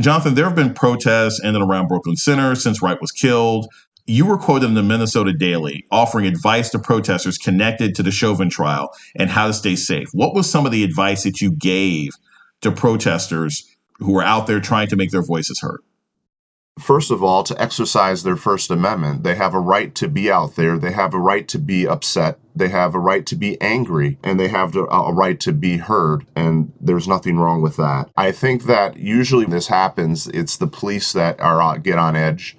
Jonathan, 0.00 0.34
there 0.34 0.44
have 0.44 0.54
been 0.54 0.74
protests 0.74 1.40
in 1.40 1.56
and 1.56 1.64
around 1.64 1.88
Brooklyn 1.88 2.16
Center 2.16 2.54
since 2.54 2.80
Wright 2.80 3.00
was 3.00 3.10
killed. 3.10 3.66
You 4.06 4.26
were 4.26 4.38
quoted 4.38 4.66
in 4.66 4.74
the 4.74 4.82
Minnesota 4.82 5.32
Daily 5.32 5.86
offering 5.90 6.24
advice 6.24 6.70
to 6.70 6.78
protesters 6.78 7.36
connected 7.36 7.96
to 7.96 8.04
the 8.04 8.12
Chauvin 8.12 8.48
trial 8.48 8.90
and 9.16 9.28
how 9.28 9.48
to 9.48 9.52
stay 9.52 9.74
safe. 9.74 10.08
What 10.12 10.34
was 10.34 10.48
some 10.48 10.66
of 10.66 10.72
the 10.72 10.84
advice 10.84 11.24
that 11.24 11.40
you 11.40 11.50
gave 11.50 12.10
to 12.60 12.70
protesters 12.70 13.66
who 13.98 14.12
were 14.12 14.22
out 14.22 14.46
there 14.46 14.60
trying 14.60 14.86
to 14.88 14.96
make 14.96 15.10
their 15.10 15.24
voices 15.24 15.60
heard? 15.60 15.80
First 16.78 17.10
of 17.10 17.22
all, 17.22 17.42
to 17.44 17.60
exercise 17.60 18.22
their 18.22 18.36
First 18.36 18.70
Amendment. 18.70 19.22
They 19.22 19.34
have 19.34 19.54
a 19.54 19.60
right 19.60 19.94
to 19.96 20.08
be 20.08 20.30
out 20.30 20.56
there. 20.56 20.78
They 20.78 20.92
have 20.92 21.14
a 21.14 21.18
right 21.18 21.46
to 21.48 21.58
be 21.58 21.86
upset. 21.86 22.38
They 22.54 22.68
have 22.68 22.94
a 22.94 22.98
right 22.98 23.24
to 23.26 23.36
be 23.36 23.60
angry 23.60 24.18
and 24.24 24.38
they 24.38 24.48
have 24.48 24.74
a 24.74 25.12
right 25.12 25.38
to 25.40 25.52
be 25.52 25.76
heard. 25.76 26.26
And 26.34 26.72
there's 26.80 27.06
nothing 27.06 27.38
wrong 27.38 27.62
with 27.62 27.76
that. 27.76 28.10
I 28.16 28.32
think 28.32 28.64
that 28.64 28.96
usually 28.96 29.44
when 29.44 29.52
this 29.52 29.68
happens, 29.68 30.26
it's 30.28 30.56
the 30.56 30.66
police 30.66 31.12
that 31.12 31.38
are 31.40 31.62
uh, 31.62 31.76
get 31.76 31.98
on 31.98 32.16
edge 32.16 32.56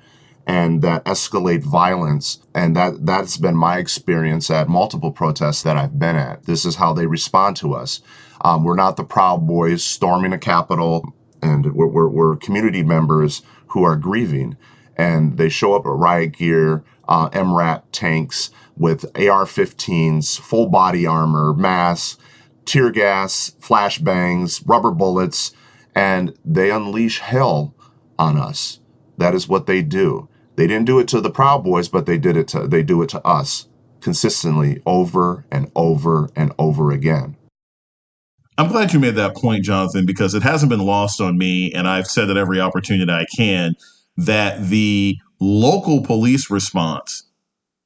and 0.47 0.81
that 0.81 1.03
escalate 1.05 1.63
violence. 1.63 2.39
And 2.55 2.75
that, 2.75 3.05
that's 3.05 3.37
been 3.37 3.57
my 3.57 3.77
experience 3.77 4.49
at 4.49 4.69
multiple 4.69 5.11
protests 5.11 5.63
that 5.63 5.77
I've 5.77 5.99
been 5.99 6.15
at. 6.15 6.45
This 6.45 6.65
is 6.65 6.77
how 6.77 6.93
they 6.93 7.05
respond 7.05 7.57
to 7.57 7.73
us. 7.73 8.01
Um, 8.41 8.63
we're 8.63 8.75
not 8.75 8.95
the 8.95 9.03
Proud 9.03 9.45
Boys 9.45 9.83
storming 9.83 10.33
a 10.33 10.37
Capitol 10.37 11.13
and 11.41 11.73
we're, 11.73 11.87
we're, 11.87 12.07
we're 12.07 12.35
community 12.37 12.83
members 12.83 13.41
who 13.69 13.83
are 13.83 13.95
grieving. 13.95 14.57
And 14.97 15.37
they 15.37 15.49
show 15.49 15.73
up 15.73 15.85
at 15.85 15.91
riot 15.91 16.33
gear, 16.33 16.83
uh, 17.07 17.29
MRAP 17.29 17.83
tanks 17.91 18.51
with 18.77 19.05
AR 19.15 19.45
15s, 19.45 20.39
full 20.39 20.67
body 20.67 21.05
armor, 21.05 21.53
masks, 21.53 22.17
tear 22.65 22.91
gas, 22.91 23.55
flashbangs, 23.59 24.61
rubber 24.67 24.91
bullets, 24.91 25.53
and 25.95 26.33
they 26.45 26.69
unleash 26.69 27.19
hell 27.19 27.73
on 28.17 28.37
us. 28.37 28.79
That 29.17 29.33
is 29.33 29.47
what 29.47 29.65
they 29.65 29.81
do. 29.81 30.29
They 30.55 30.67
didn't 30.67 30.85
do 30.85 30.99
it 30.99 31.07
to 31.09 31.21
the 31.21 31.29
Proud 31.31 31.63
Boys, 31.63 31.89
but 31.89 32.05
they 32.05 32.17
did 32.17 32.37
it 32.37 32.47
to 32.49 32.67
they 32.67 32.83
do 32.83 33.01
it 33.01 33.09
to 33.09 33.25
us 33.25 33.67
consistently 34.01 34.81
over 34.85 35.45
and 35.51 35.71
over 35.75 36.29
and 36.35 36.53
over 36.57 36.91
again. 36.91 37.35
I'm 38.59 38.67
glad 38.67 38.91
you 38.91 38.99
made 38.99 39.15
that 39.15 39.37
point, 39.37 39.63
Jonathan, 39.63 40.05
because 40.05 40.33
it 40.33 40.43
hasn't 40.43 40.69
been 40.69 40.81
lost 40.81 41.21
on 41.21 41.37
me, 41.37 41.71
and 41.71 41.87
I've 41.87 42.07
said 42.07 42.25
that 42.25 42.35
every 42.35 42.59
opportunity 42.59 43.09
I 43.09 43.25
can, 43.33 43.75
that 44.17 44.67
the 44.67 45.17
local 45.39 46.03
police 46.03 46.51
response 46.51 47.23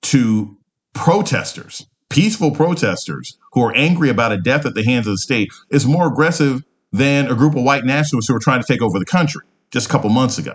to 0.02 0.58
protesters, 0.94 1.86
peaceful 2.10 2.50
protesters 2.50 3.38
who 3.52 3.62
are 3.62 3.76
angry 3.76 4.10
about 4.10 4.32
a 4.32 4.38
death 4.38 4.66
at 4.66 4.74
the 4.74 4.84
hands 4.84 5.06
of 5.06 5.14
the 5.14 5.20
state, 5.20 5.52
is 5.70 5.86
more 5.86 6.08
aggressive 6.08 6.64
than 6.92 7.30
a 7.30 7.36
group 7.36 7.56
of 7.56 7.62
white 7.62 7.86
nationalists 7.86 8.28
who 8.28 8.36
are 8.36 8.40
trying 8.40 8.60
to 8.60 8.68
take 8.68 8.82
over 8.82 8.98
the 8.98 9.06
country 9.06 9.44
just 9.70 9.86
a 9.86 9.90
couple 9.90 10.10
months 10.10 10.40
ago. 10.40 10.54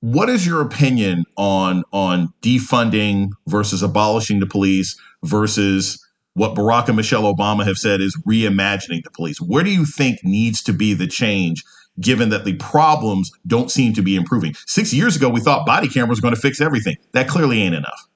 What 0.00 0.30
is 0.30 0.46
your 0.46 0.62
opinion 0.62 1.26
on 1.36 1.84
on 1.92 2.32
defunding 2.40 3.32
versus 3.46 3.82
abolishing 3.82 4.40
the 4.40 4.46
police 4.46 4.98
versus 5.22 6.02
what 6.34 6.54
Barack 6.54 6.88
and 6.88 6.96
Michelle 6.96 7.32
Obama 7.32 7.64
have 7.66 7.76
said 7.76 8.00
is 8.00 8.16
reimagining 8.26 9.02
the 9.02 9.10
police. 9.10 9.40
Where 9.40 9.64
do 9.64 9.70
you 9.70 9.84
think 9.84 10.22
needs 10.22 10.62
to 10.64 10.72
be 10.72 10.94
the 10.94 11.06
change 11.06 11.64
given 12.00 12.28
that 12.30 12.44
the 12.44 12.54
problems 12.54 13.30
don't 13.46 13.70
seem 13.70 13.92
to 13.94 14.02
be 14.02 14.16
improving? 14.16 14.54
Six 14.66 14.92
years 14.92 15.16
ago, 15.16 15.28
we 15.28 15.40
thought 15.40 15.66
body 15.66 15.88
cameras 15.88 16.18
were 16.18 16.22
going 16.22 16.34
to 16.34 16.40
fix 16.40 16.60
everything. 16.60 16.96
That 17.12 17.28
clearly 17.28 17.62
ain't 17.62 17.74
enough. 17.74 18.06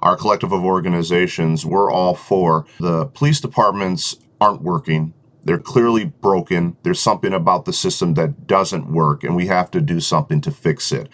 Our 0.00 0.16
collective 0.16 0.52
of 0.52 0.64
organizations, 0.64 1.66
we're 1.66 1.90
all 1.90 2.14
for 2.14 2.66
the 2.78 3.06
police 3.06 3.40
departments 3.40 4.16
aren't 4.40 4.62
working. 4.62 5.12
They're 5.44 5.58
clearly 5.58 6.04
broken. 6.04 6.76
There's 6.82 7.00
something 7.00 7.32
about 7.32 7.64
the 7.64 7.72
system 7.72 8.14
that 8.14 8.46
doesn't 8.46 8.92
work, 8.92 9.24
and 9.24 9.34
we 9.34 9.46
have 9.46 9.70
to 9.72 9.80
do 9.80 10.00
something 10.00 10.40
to 10.42 10.50
fix 10.50 10.92
it. 10.92 11.08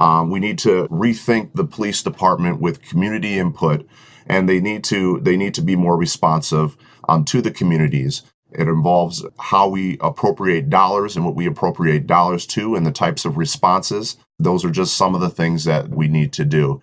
Um, 0.00 0.30
we 0.30 0.40
need 0.40 0.58
to 0.60 0.88
rethink 0.88 1.52
the 1.54 1.64
police 1.64 2.02
department 2.02 2.58
with 2.58 2.80
community 2.80 3.38
input 3.38 3.86
and 4.26 4.48
they 4.48 4.58
need 4.58 4.82
to 4.84 5.20
they 5.20 5.36
need 5.36 5.52
to 5.54 5.62
be 5.62 5.76
more 5.76 5.96
responsive 5.96 6.76
um, 7.08 7.24
to 7.26 7.42
the 7.42 7.50
communities. 7.50 8.22
It 8.52 8.66
involves 8.66 9.24
how 9.38 9.68
we 9.68 9.98
appropriate 10.00 10.70
dollars 10.70 11.16
and 11.16 11.24
what 11.24 11.36
we 11.36 11.46
appropriate 11.46 12.06
dollars 12.06 12.46
to 12.46 12.74
and 12.74 12.86
the 12.86 12.92
types 12.92 13.26
of 13.26 13.36
responses. 13.36 14.16
Those 14.38 14.64
are 14.64 14.70
just 14.70 14.96
some 14.96 15.14
of 15.14 15.20
the 15.20 15.30
things 15.30 15.64
that 15.64 15.90
we 15.90 16.08
need 16.08 16.32
to 16.32 16.46
do. 16.46 16.82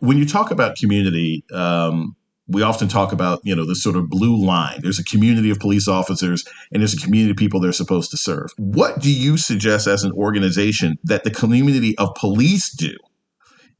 When 0.00 0.16
you 0.16 0.26
talk 0.26 0.50
about 0.50 0.76
community, 0.76 1.44
um, 1.52 2.16
we 2.48 2.62
often 2.62 2.88
talk 2.88 3.12
about 3.12 3.40
you 3.42 3.54
know 3.54 3.66
the 3.66 3.74
sort 3.74 3.96
of 3.96 4.08
blue 4.08 4.36
line. 4.36 4.80
There's 4.82 4.98
a 4.98 5.04
community 5.04 5.50
of 5.50 5.58
police 5.58 5.88
officers 5.88 6.44
and 6.72 6.82
there's 6.82 6.94
a 6.94 7.00
community 7.00 7.30
of 7.30 7.36
people 7.36 7.60
they're 7.60 7.72
supposed 7.72 8.10
to 8.12 8.16
serve. 8.16 8.50
What 8.56 9.00
do 9.00 9.12
you 9.12 9.36
suggest 9.36 9.86
as 9.86 10.04
an 10.04 10.12
organization 10.12 10.98
that 11.04 11.24
the 11.24 11.30
community 11.30 11.96
of 11.98 12.14
police 12.14 12.70
do 12.70 12.94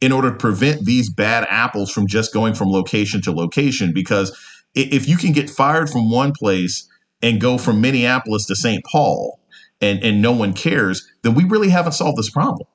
in 0.01 0.13
order 0.13 0.31
to 0.31 0.37
prevent 0.37 0.85
these 0.85 1.11
bad 1.11 1.47
apples 1.49 1.91
from 1.91 2.07
just 2.07 2.33
going 2.33 2.55
from 2.55 2.71
location 2.71 3.23
to 3.23 3.33
location. 3.33 3.93
Because 3.93 4.37
if 4.75 5.09
you 5.09 5.17
can 5.17 5.33
get 5.33 5.49
fired 5.49 5.89
from 5.89 6.11
one 6.11 6.33
place 6.33 6.89
and 7.23 7.41
go 7.41 7.57
from 7.57 7.81
Minneapolis 7.81 8.47
to 8.47 8.57
St. 8.57 8.83
Paul 8.91 9.41
and, 9.81 10.03
and 10.03 10.21
no 10.21 10.33
one 10.33 10.53
cares, 10.53 11.07
then 11.23 11.35
we 11.35 11.45
really 11.45 11.71
haven't 11.71 11.93
solved 11.93 12.19
this 12.19 12.31
problem. 12.31 12.69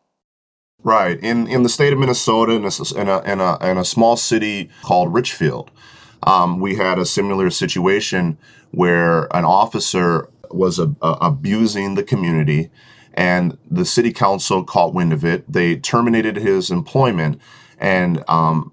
Right. 0.83 1.19
In 1.19 1.47
in 1.47 1.61
the 1.63 1.69
state 1.69 1.93
of 1.93 1.99
Minnesota, 1.99 2.53
in 2.53 2.65
a, 2.65 2.99
in 2.99 3.07
a, 3.07 3.19
in 3.31 3.39
a, 3.39 3.71
in 3.71 3.77
a 3.77 3.85
small 3.85 4.17
city 4.17 4.69
called 4.81 5.13
Richfield, 5.13 5.69
um, 6.23 6.59
we 6.59 6.75
had 6.75 6.97
a 6.97 7.05
similar 7.05 7.51
situation 7.51 8.37
where 8.71 9.23
an 9.35 9.45
officer 9.45 10.27
was 10.49 10.79
a, 10.79 10.95
a, 11.01 11.17
abusing 11.21 11.95
the 11.95 12.03
community 12.03 12.71
and 13.13 13.57
the 13.69 13.85
city 13.85 14.11
council 14.11 14.63
caught 14.63 14.93
wind 14.93 15.13
of 15.13 15.23
it. 15.23 15.51
They 15.51 15.75
terminated 15.75 16.37
his 16.37 16.71
employment, 16.71 17.39
and 17.77 18.23
um, 18.27 18.71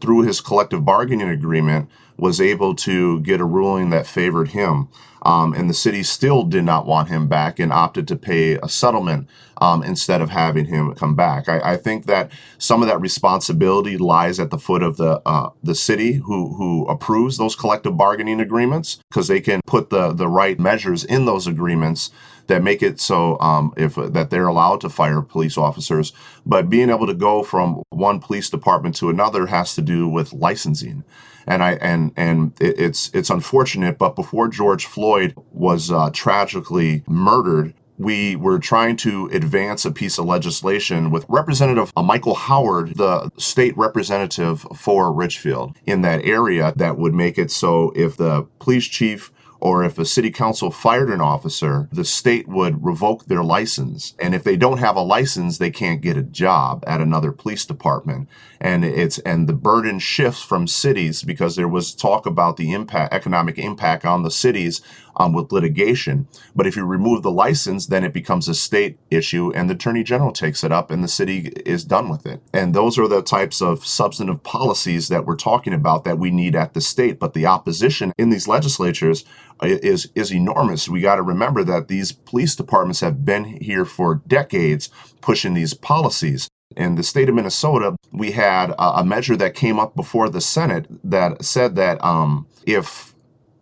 through 0.00 0.22
his 0.22 0.40
collective 0.40 0.84
bargaining 0.84 1.28
agreement, 1.28 1.90
was 2.16 2.40
able 2.40 2.74
to 2.74 3.20
get 3.20 3.40
a 3.40 3.44
ruling 3.44 3.90
that 3.90 4.06
favored 4.06 4.48
him. 4.48 4.88
Um, 5.22 5.54
and 5.54 5.68
the 5.68 5.74
city 5.74 6.04
still 6.04 6.44
did 6.44 6.64
not 6.64 6.86
want 6.86 7.08
him 7.08 7.26
back 7.26 7.58
and 7.58 7.72
opted 7.72 8.06
to 8.08 8.16
pay 8.16 8.58
a 8.62 8.68
settlement 8.68 9.28
um, 9.60 9.82
instead 9.82 10.20
of 10.20 10.30
having 10.30 10.66
him 10.66 10.94
come 10.94 11.16
back. 11.16 11.48
I, 11.48 11.72
I, 11.72 11.76
think 11.76 12.06
that 12.06 12.30
some 12.58 12.80
of 12.82 12.88
that 12.88 13.00
responsibility 13.00 13.96
lies 13.96 14.38
at 14.38 14.50
the 14.50 14.58
foot 14.58 14.82
of 14.82 14.98
the 14.98 15.20
uh, 15.26 15.50
the 15.64 15.74
city 15.74 16.14
who 16.14 16.54
who 16.54 16.86
approves 16.86 17.38
those 17.38 17.56
collective 17.56 17.96
bargaining 17.96 18.40
agreements 18.40 19.00
because 19.10 19.28
they 19.28 19.40
can 19.40 19.62
put 19.66 19.90
the 19.90 20.12
the 20.12 20.28
right 20.28 20.60
measures 20.60 21.04
in 21.04 21.24
those 21.24 21.46
agreements 21.46 22.10
that 22.46 22.62
make 22.62 22.82
it 22.82 23.00
so 23.00 23.38
um, 23.40 23.72
if 23.76 23.94
that 23.94 24.30
they're 24.30 24.46
allowed 24.46 24.80
to 24.82 24.88
fire 24.88 25.22
police 25.22 25.56
officers. 25.58 26.12
But 26.44 26.70
being 26.70 26.90
able 26.90 27.06
to 27.06 27.14
go 27.14 27.42
from 27.42 27.82
one 27.90 28.20
police 28.20 28.50
department 28.50 28.94
to 28.96 29.10
another 29.10 29.46
has 29.46 29.74
to 29.74 29.82
do 29.82 30.08
with 30.08 30.32
licensing. 30.32 31.04
And 31.46 31.62
I 31.62 31.72
and 31.74 32.12
and 32.16 32.52
it, 32.60 32.78
it's 32.78 33.10
it's 33.14 33.30
unfortunate, 33.30 33.98
but 33.98 34.16
before 34.16 34.48
George 34.48 34.86
Floyd 34.86 35.34
was 35.52 35.90
uh, 35.90 36.10
tragically 36.12 37.04
murdered, 37.06 37.72
we 37.98 38.36
were 38.36 38.58
trying 38.58 38.96
to 38.96 39.30
advance 39.32 39.84
a 39.84 39.90
piece 39.90 40.18
of 40.18 40.26
legislation 40.26 41.10
with 41.10 41.24
Representative 41.28 41.92
Michael 41.96 42.34
Howard, 42.34 42.96
the 42.96 43.30
state 43.38 43.76
representative 43.76 44.66
for 44.74 45.12
Richfield 45.12 45.76
in 45.86 46.02
that 46.02 46.24
area, 46.24 46.72
that 46.76 46.98
would 46.98 47.14
make 47.14 47.38
it 47.38 47.50
so 47.50 47.92
if 47.94 48.16
the 48.16 48.42
police 48.58 48.86
chief 48.86 49.32
or 49.60 49.84
if 49.84 49.98
a 49.98 50.04
city 50.04 50.30
council 50.30 50.70
fired 50.70 51.10
an 51.10 51.20
officer, 51.20 51.88
the 51.92 52.04
state 52.04 52.46
would 52.48 52.84
revoke 52.84 53.26
their 53.26 53.42
license. 53.42 54.14
And 54.18 54.34
if 54.34 54.44
they 54.44 54.56
don't 54.56 54.78
have 54.78 54.96
a 54.96 55.00
license, 55.00 55.58
they 55.58 55.70
can't 55.70 56.00
get 56.00 56.16
a 56.16 56.22
job 56.22 56.84
at 56.86 57.00
another 57.00 57.32
police 57.32 57.64
department. 57.64 58.28
And 58.60 58.84
it's 58.84 59.18
and 59.20 59.48
the 59.48 59.54
burden 59.54 59.98
shifts 59.98 60.42
from 60.42 60.66
cities 60.66 61.22
because 61.22 61.56
there 61.56 61.68
was 61.68 61.94
talk 61.94 62.26
about 62.26 62.56
the 62.56 62.72
impact, 62.72 63.12
economic 63.12 63.58
impact 63.58 64.04
on 64.04 64.22
the 64.22 64.30
cities 64.30 64.80
um, 65.16 65.32
with 65.32 65.52
litigation. 65.52 66.28
But 66.54 66.66
if 66.66 66.76
you 66.76 66.84
remove 66.84 67.22
the 67.22 67.30
license, 67.30 67.86
then 67.86 68.04
it 68.04 68.12
becomes 68.12 68.48
a 68.48 68.54
state 68.54 68.98
issue, 69.10 69.52
and 69.54 69.68
the 69.68 69.74
attorney 69.74 70.02
general 70.02 70.32
takes 70.32 70.62
it 70.64 70.72
up, 70.72 70.90
and 70.90 71.02
the 71.02 71.08
city 71.08 71.52
is 71.64 71.84
done 71.84 72.08
with 72.08 72.26
it. 72.26 72.42
And 72.52 72.74
those 72.74 72.98
are 72.98 73.08
the 73.08 73.22
types 73.22 73.60
of 73.60 73.84
substantive 73.84 74.42
policies 74.42 75.08
that 75.08 75.26
we're 75.26 75.36
talking 75.36 75.72
about 75.72 76.04
that 76.04 76.18
we 76.18 76.30
need 76.30 76.54
at 76.54 76.74
the 76.74 76.80
state. 76.80 77.18
But 77.18 77.34
the 77.34 77.46
opposition 77.46 78.12
in 78.18 78.30
these 78.30 78.48
legislatures 78.48 79.24
is 79.62 80.10
is 80.14 80.32
enormous. 80.32 80.88
We 80.88 81.00
got 81.00 81.16
to 81.16 81.22
remember 81.22 81.64
that 81.64 81.88
these 81.88 82.12
police 82.12 82.54
departments 82.54 83.00
have 83.00 83.24
been 83.24 83.44
here 83.44 83.84
for 83.84 84.22
decades 84.26 84.90
pushing 85.20 85.54
these 85.54 85.74
policies. 85.74 86.48
In 86.76 86.96
the 86.96 87.02
state 87.02 87.28
of 87.28 87.34
Minnesota, 87.34 87.96
we 88.12 88.32
had 88.32 88.74
a, 88.78 89.04
measure 89.04 89.36
that 89.36 89.54
came 89.54 89.78
up 89.78 89.94
before 89.94 90.28
the 90.28 90.40
Senate 90.40 90.86
that 91.04 91.44
said 91.44 91.74
that 91.76 92.02
um, 92.04 92.46
if 92.66 93.14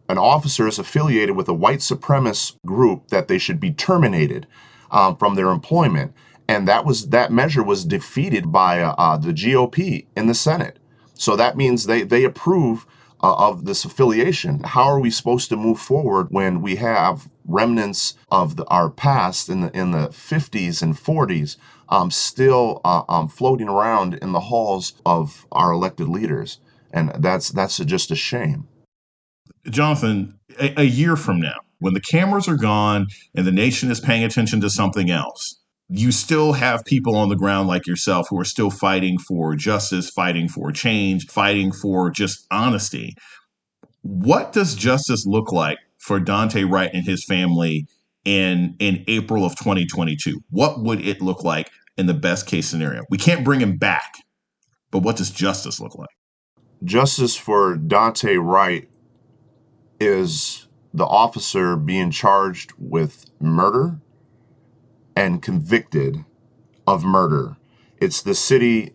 an 0.09 0.19
officer 0.19 0.67
is 0.67 0.79
affiliated 0.79 1.37
with 1.37 1.49
a 1.49 1.55
white 1.55 1.79
supremacist 1.79 2.57
group, 2.67 3.09
that 3.09 3.29
they 3.29 3.39
should 3.39 3.61
be 3.61 3.73
terminated 3.73 4.47
um, 4.91 5.17
from 5.17 5.35
their 5.35 5.51
employment. 5.51 6.13
And 6.47 6.69
that 6.69 6.85
was 6.85 7.09
that 7.09 7.33
measure 7.33 7.63
was 7.63 7.85
defeated 7.85 8.53
by 8.53 8.81
uh, 8.81 8.95
uh, 8.99 9.17
the 9.17 9.33
GOP 9.33 10.07
in 10.15 10.27
the 10.27 10.35
Senate. 10.35 10.79
So 11.15 11.37
that 11.37 11.57
means 11.57 11.87
they 11.87 12.03
they 12.03 12.25
approve 12.25 12.87
uh, 13.23 13.35
of 13.37 13.65
this 13.65 13.85
affiliation. 13.87 14.61
How 14.63 14.85
are 14.85 15.01
we 15.01 15.11
supposed 15.11 15.49
to 15.49 15.57
move 15.57 15.81
forward 15.81 16.27
when 16.31 16.61
we 16.61 16.77
have 16.77 17.31
remnants 17.47 18.15
of 18.31 18.57
the, 18.57 18.67
our 18.67 18.91
past 18.91 19.49
in 19.49 19.63
the 19.63 19.71
in 19.79 19.93
the 19.93 20.09
50s 20.09 20.83
and 20.83 20.95
40s 20.95 21.57
um, 21.89 22.11
still 22.11 22.83
uh, 22.85 23.05
um, 23.09 23.29
floating 23.29 23.69
around 23.69 24.15
in 24.15 24.33
the 24.33 24.41
halls 24.41 24.95
of 25.07 25.47
our 25.51 25.73
elected 25.73 26.09
leaders? 26.09 26.59
And 26.93 27.11
that's 27.19 27.49
that's 27.49 27.79
just 27.79 28.11
a 28.11 28.17
shame. 28.17 28.69
Jonathan, 29.71 30.39
a, 30.61 30.83
a 30.83 30.85
year 30.85 31.17
from 31.17 31.41
now, 31.41 31.57
when 31.79 31.95
the 31.95 32.01
cameras 32.01 32.49
are 32.49 32.57
gone 32.57 33.07
and 33.35 33.47
the 33.47 33.53
nation 33.53 33.91
is 33.91 34.01
paying 34.01 34.25
attention 34.25 34.61
to 34.61 34.71
something 34.71 35.11
else, 35.11 35.61
you 35.89 36.13
still 36.13 36.55
have 36.55 36.85
people 36.85 37.15
on 37.15 37.29
the 37.29 37.37
ground 37.37 37.69
like 37.69 37.87
yourself 37.87 38.29
who 38.31 38.39
are 38.39 38.45
still 38.45 38.71
fighting 38.71 39.19
for 39.19 39.55
justice, 39.55 40.09
fighting 40.09 40.49
for 40.49 40.73
change, 40.73 41.27
fighting 41.27 41.73
for 41.73 42.11
just 42.11 42.47
honesty. 42.51 43.15
What 44.03 44.53
does 44.53 44.75
justice 44.75 45.27
look 45.27 45.53
like 45.53 45.79
for 45.99 46.21
Daunte 46.21 46.71
Wright 46.71 46.91
and 46.93 47.05
his 47.05 47.25
family 47.25 47.87
in 48.25 48.77
in 48.79 49.05
April 49.09 49.45
of 49.45 49.57
2022? 49.57 50.41
What 50.51 50.83
would 50.83 51.07
it 51.07 51.21
look 51.21 51.45
like 51.45 51.71
in 51.97 52.07
the 52.07 52.15
best 52.15 52.47
case 52.47 52.67
scenario? 52.67 53.03
We 53.11 53.19
can't 53.19 53.45
bring 53.45 53.61
him 53.61 53.77
back, 53.77 54.15
but 54.91 55.01
what 55.01 55.17
does 55.17 55.31
justice 55.31 55.81
look 55.81 55.97
like? 55.97 56.09
Justice 56.83 57.37
for 57.37 57.77
Daunte 57.77 58.43
Wright 58.43 58.89
is 60.01 60.69
the 60.93 61.05
officer 61.05 61.77
being 61.77 62.11
charged 62.11 62.73
with 62.79 63.27
murder 63.41 64.01
and 65.17 65.43
convicted 65.43 66.25
of 66.87 67.05
murder. 67.05 67.57
It's 67.99 68.23
the 68.23 68.35
city 68.35 68.95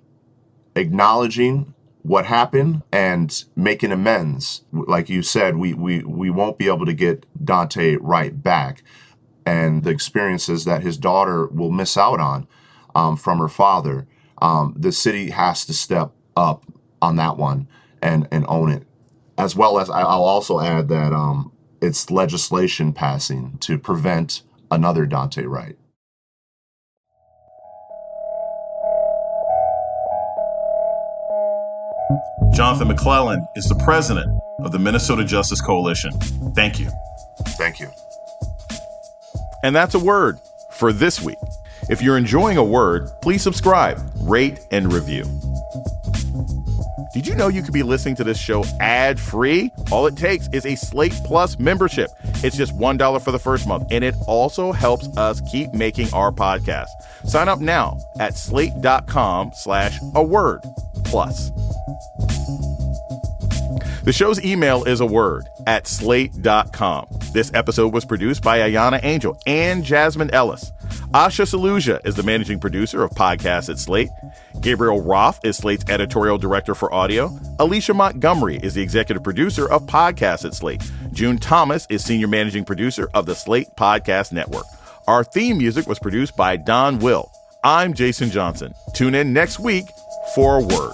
acknowledging 0.75 1.73
what 2.03 2.25
happened 2.25 2.83
and 2.91 3.43
making 3.55 3.91
amends. 3.91 4.63
Like 4.71 5.09
you 5.09 5.21
said, 5.21 5.57
we 5.57 5.73
we 5.73 6.03
we 6.03 6.29
won't 6.29 6.57
be 6.57 6.67
able 6.67 6.85
to 6.85 6.93
get 6.93 7.25
Daunte 7.43 7.97
Wright 7.99 8.41
back, 8.41 8.83
and 9.45 9.83
the 9.83 9.89
experiences 9.89 10.65
that 10.65 10.81
his 10.81 10.97
daughter 10.97 11.47
will 11.47 11.71
miss 11.71 11.97
out 11.97 12.19
on 12.19 12.47
um, 12.95 13.17
from 13.17 13.39
her 13.39 13.49
father. 13.49 14.07
Um, 14.41 14.73
the 14.77 14.91
city 14.91 15.31
has 15.31 15.65
to 15.65 15.73
step 15.73 16.11
up 16.35 16.65
on 17.01 17.17
that 17.17 17.37
one 17.37 17.67
and 18.01 18.27
and 18.31 18.45
own 18.47 18.71
it. 18.71 18.85
As 19.39 19.55
well 19.55 19.79
as 19.79 19.89
I'll 19.89 20.25
also 20.25 20.59
add 20.59 20.89
that 20.89 21.13
um, 21.13 21.53
it's 21.81 22.11
legislation 22.11 22.91
passing 22.91 23.57
to 23.61 23.79
prevent 23.79 24.43
another 24.69 25.07
Daunte 25.07 25.47
Wright. 25.47 25.77
Jonathan 32.53 32.89
McClellan 32.89 33.47
is 33.55 33.69
the 33.69 33.75
president 33.75 34.27
of 34.59 34.73
the 34.73 34.79
Minnesota 34.79 35.23
Justice 35.23 35.61
Coalition. 35.61 36.11
Thank 36.53 36.77
you. 36.77 36.91
Thank 37.57 37.79
you. 37.79 37.89
And 39.63 39.73
that's 39.73 39.95
a 39.95 39.99
word 39.99 40.39
for 40.73 40.91
this 40.91 41.21
week. 41.21 41.37
If 41.89 42.01
you're 42.01 42.17
enjoying 42.17 42.57
a 42.57 42.63
word, 42.63 43.09
please 43.21 43.41
subscribe, 43.41 44.01
rate, 44.15 44.59
and 44.71 44.91
review. 44.91 45.23
Did 47.13 47.25
you 47.25 47.35
know 47.35 47.47
you 47.47 47.63
could 47.63 47.73
be 47.73 47.81
listening 47.81 48.15
to 48.15 48.23
this 48.23 48.37
show 48.37 48.63
ad 48.79 49.19
free? 49.19 49.71
All 49.91 50.05
it 50.05 50.15
takes 50.15 50.47
is 50.49 50.65
a 50.65 50.75
Slate 50.75 51.19
Plus 51.25 51.57
membership. 51.57 52.11
It's 52.43 52.55
just 52.55 52.77
$1 52.77 53.21
for 53.21 53.31
the 53.31 53.39
first 53.39 53.67
month, 53.67 53.87
and 53.89 54.03
it 54.03 54.13
also 54.27 54.71
helps 54.71 55.07
us 55.17 55.41
keep 55.51 55.73
making 55.73 56.13
our 56.13 56.31
podcast. 56.31 56.87
Sign 57.25 57.49
up 57.49 57.59
now 57.59 57.97
at 58.19 58.35
slate.com 58.35 59.51
slash 59.55 59.97
a 60.13 60.23
word 60.23 60.61
plus. 61.05 61.49
The 64.03 64.13
show's 64.13 64.43
email 64.43 64.83
is 64.83 65.01
a 65.01 65.05
word 65.05 65.49
at 65.67 65.87
slate.com. 65.87 67.07
This 67.33 67.51
episode 67.53 67.93
was 67.93 68.05
produced 68.05 68.43
by 68.43 68.59
Ayana 68.59 68.99
Angel 69.03 69.37
and 69.45 69.83
Jasmine 69.83 70.31
Ellis. 70.31 70.71
Asha 71.13 71.43
Saluja 71.43 72.05
is 72.05 72.13
the 72.13 72.21
managing 72.21 72.59
producer 72.59 73.03
of 73.03 73.09
podcasts 73.09 73.67
at 73.67 73.79
Slate. 73.79 74.09
Gabriel 74.61 75.01
Roth 75.01 75.39
is 75.43 75.57
Slate's 75.57 75.83
editorial 75.89 76.37
director 76.37 76.75
for 76.75 76.93
audio. 76.93 77.35
Alicia 77.57 77.95
Montgomery 77.95 78.57
is 78.57 78.75
the 78.75 78.83
executive 78.83 79.23
producer 79.23 79.67
of 79.71 79.87
podcasts 79.87 80.45
at 80.45 80.53
Slate. 80.53 80.83
June 81.11 81.39
Thomas 81.39 81.87
is 81.89 82.05
senior 82.05 82.27
managing 82.27 82.63
producer 82.63 83.09
of 83.15 83.25
the 83.25 83.33
Slate 83.33 83.69
Podcast 83.75 84.31
Network. 84.31 84.65
Our 85.07 85.23
theme 85.23 85.57
music 85.57 85.87
was 85.87 85.97
produced 85.97 86.37
by 86.37 86.57
Don 86.57 86.99
Will. 86.99 87.31
I'm 87.63 87.95
Jason 87.95 88.29
Johnson. 88.29 88.75
Tune 88.93 89.15
in 89.15 89.33
next 89.33 89.59
week 89.59 89.85
for 90.35 90.57
a 90.57 90.61
word. 90.61 90.93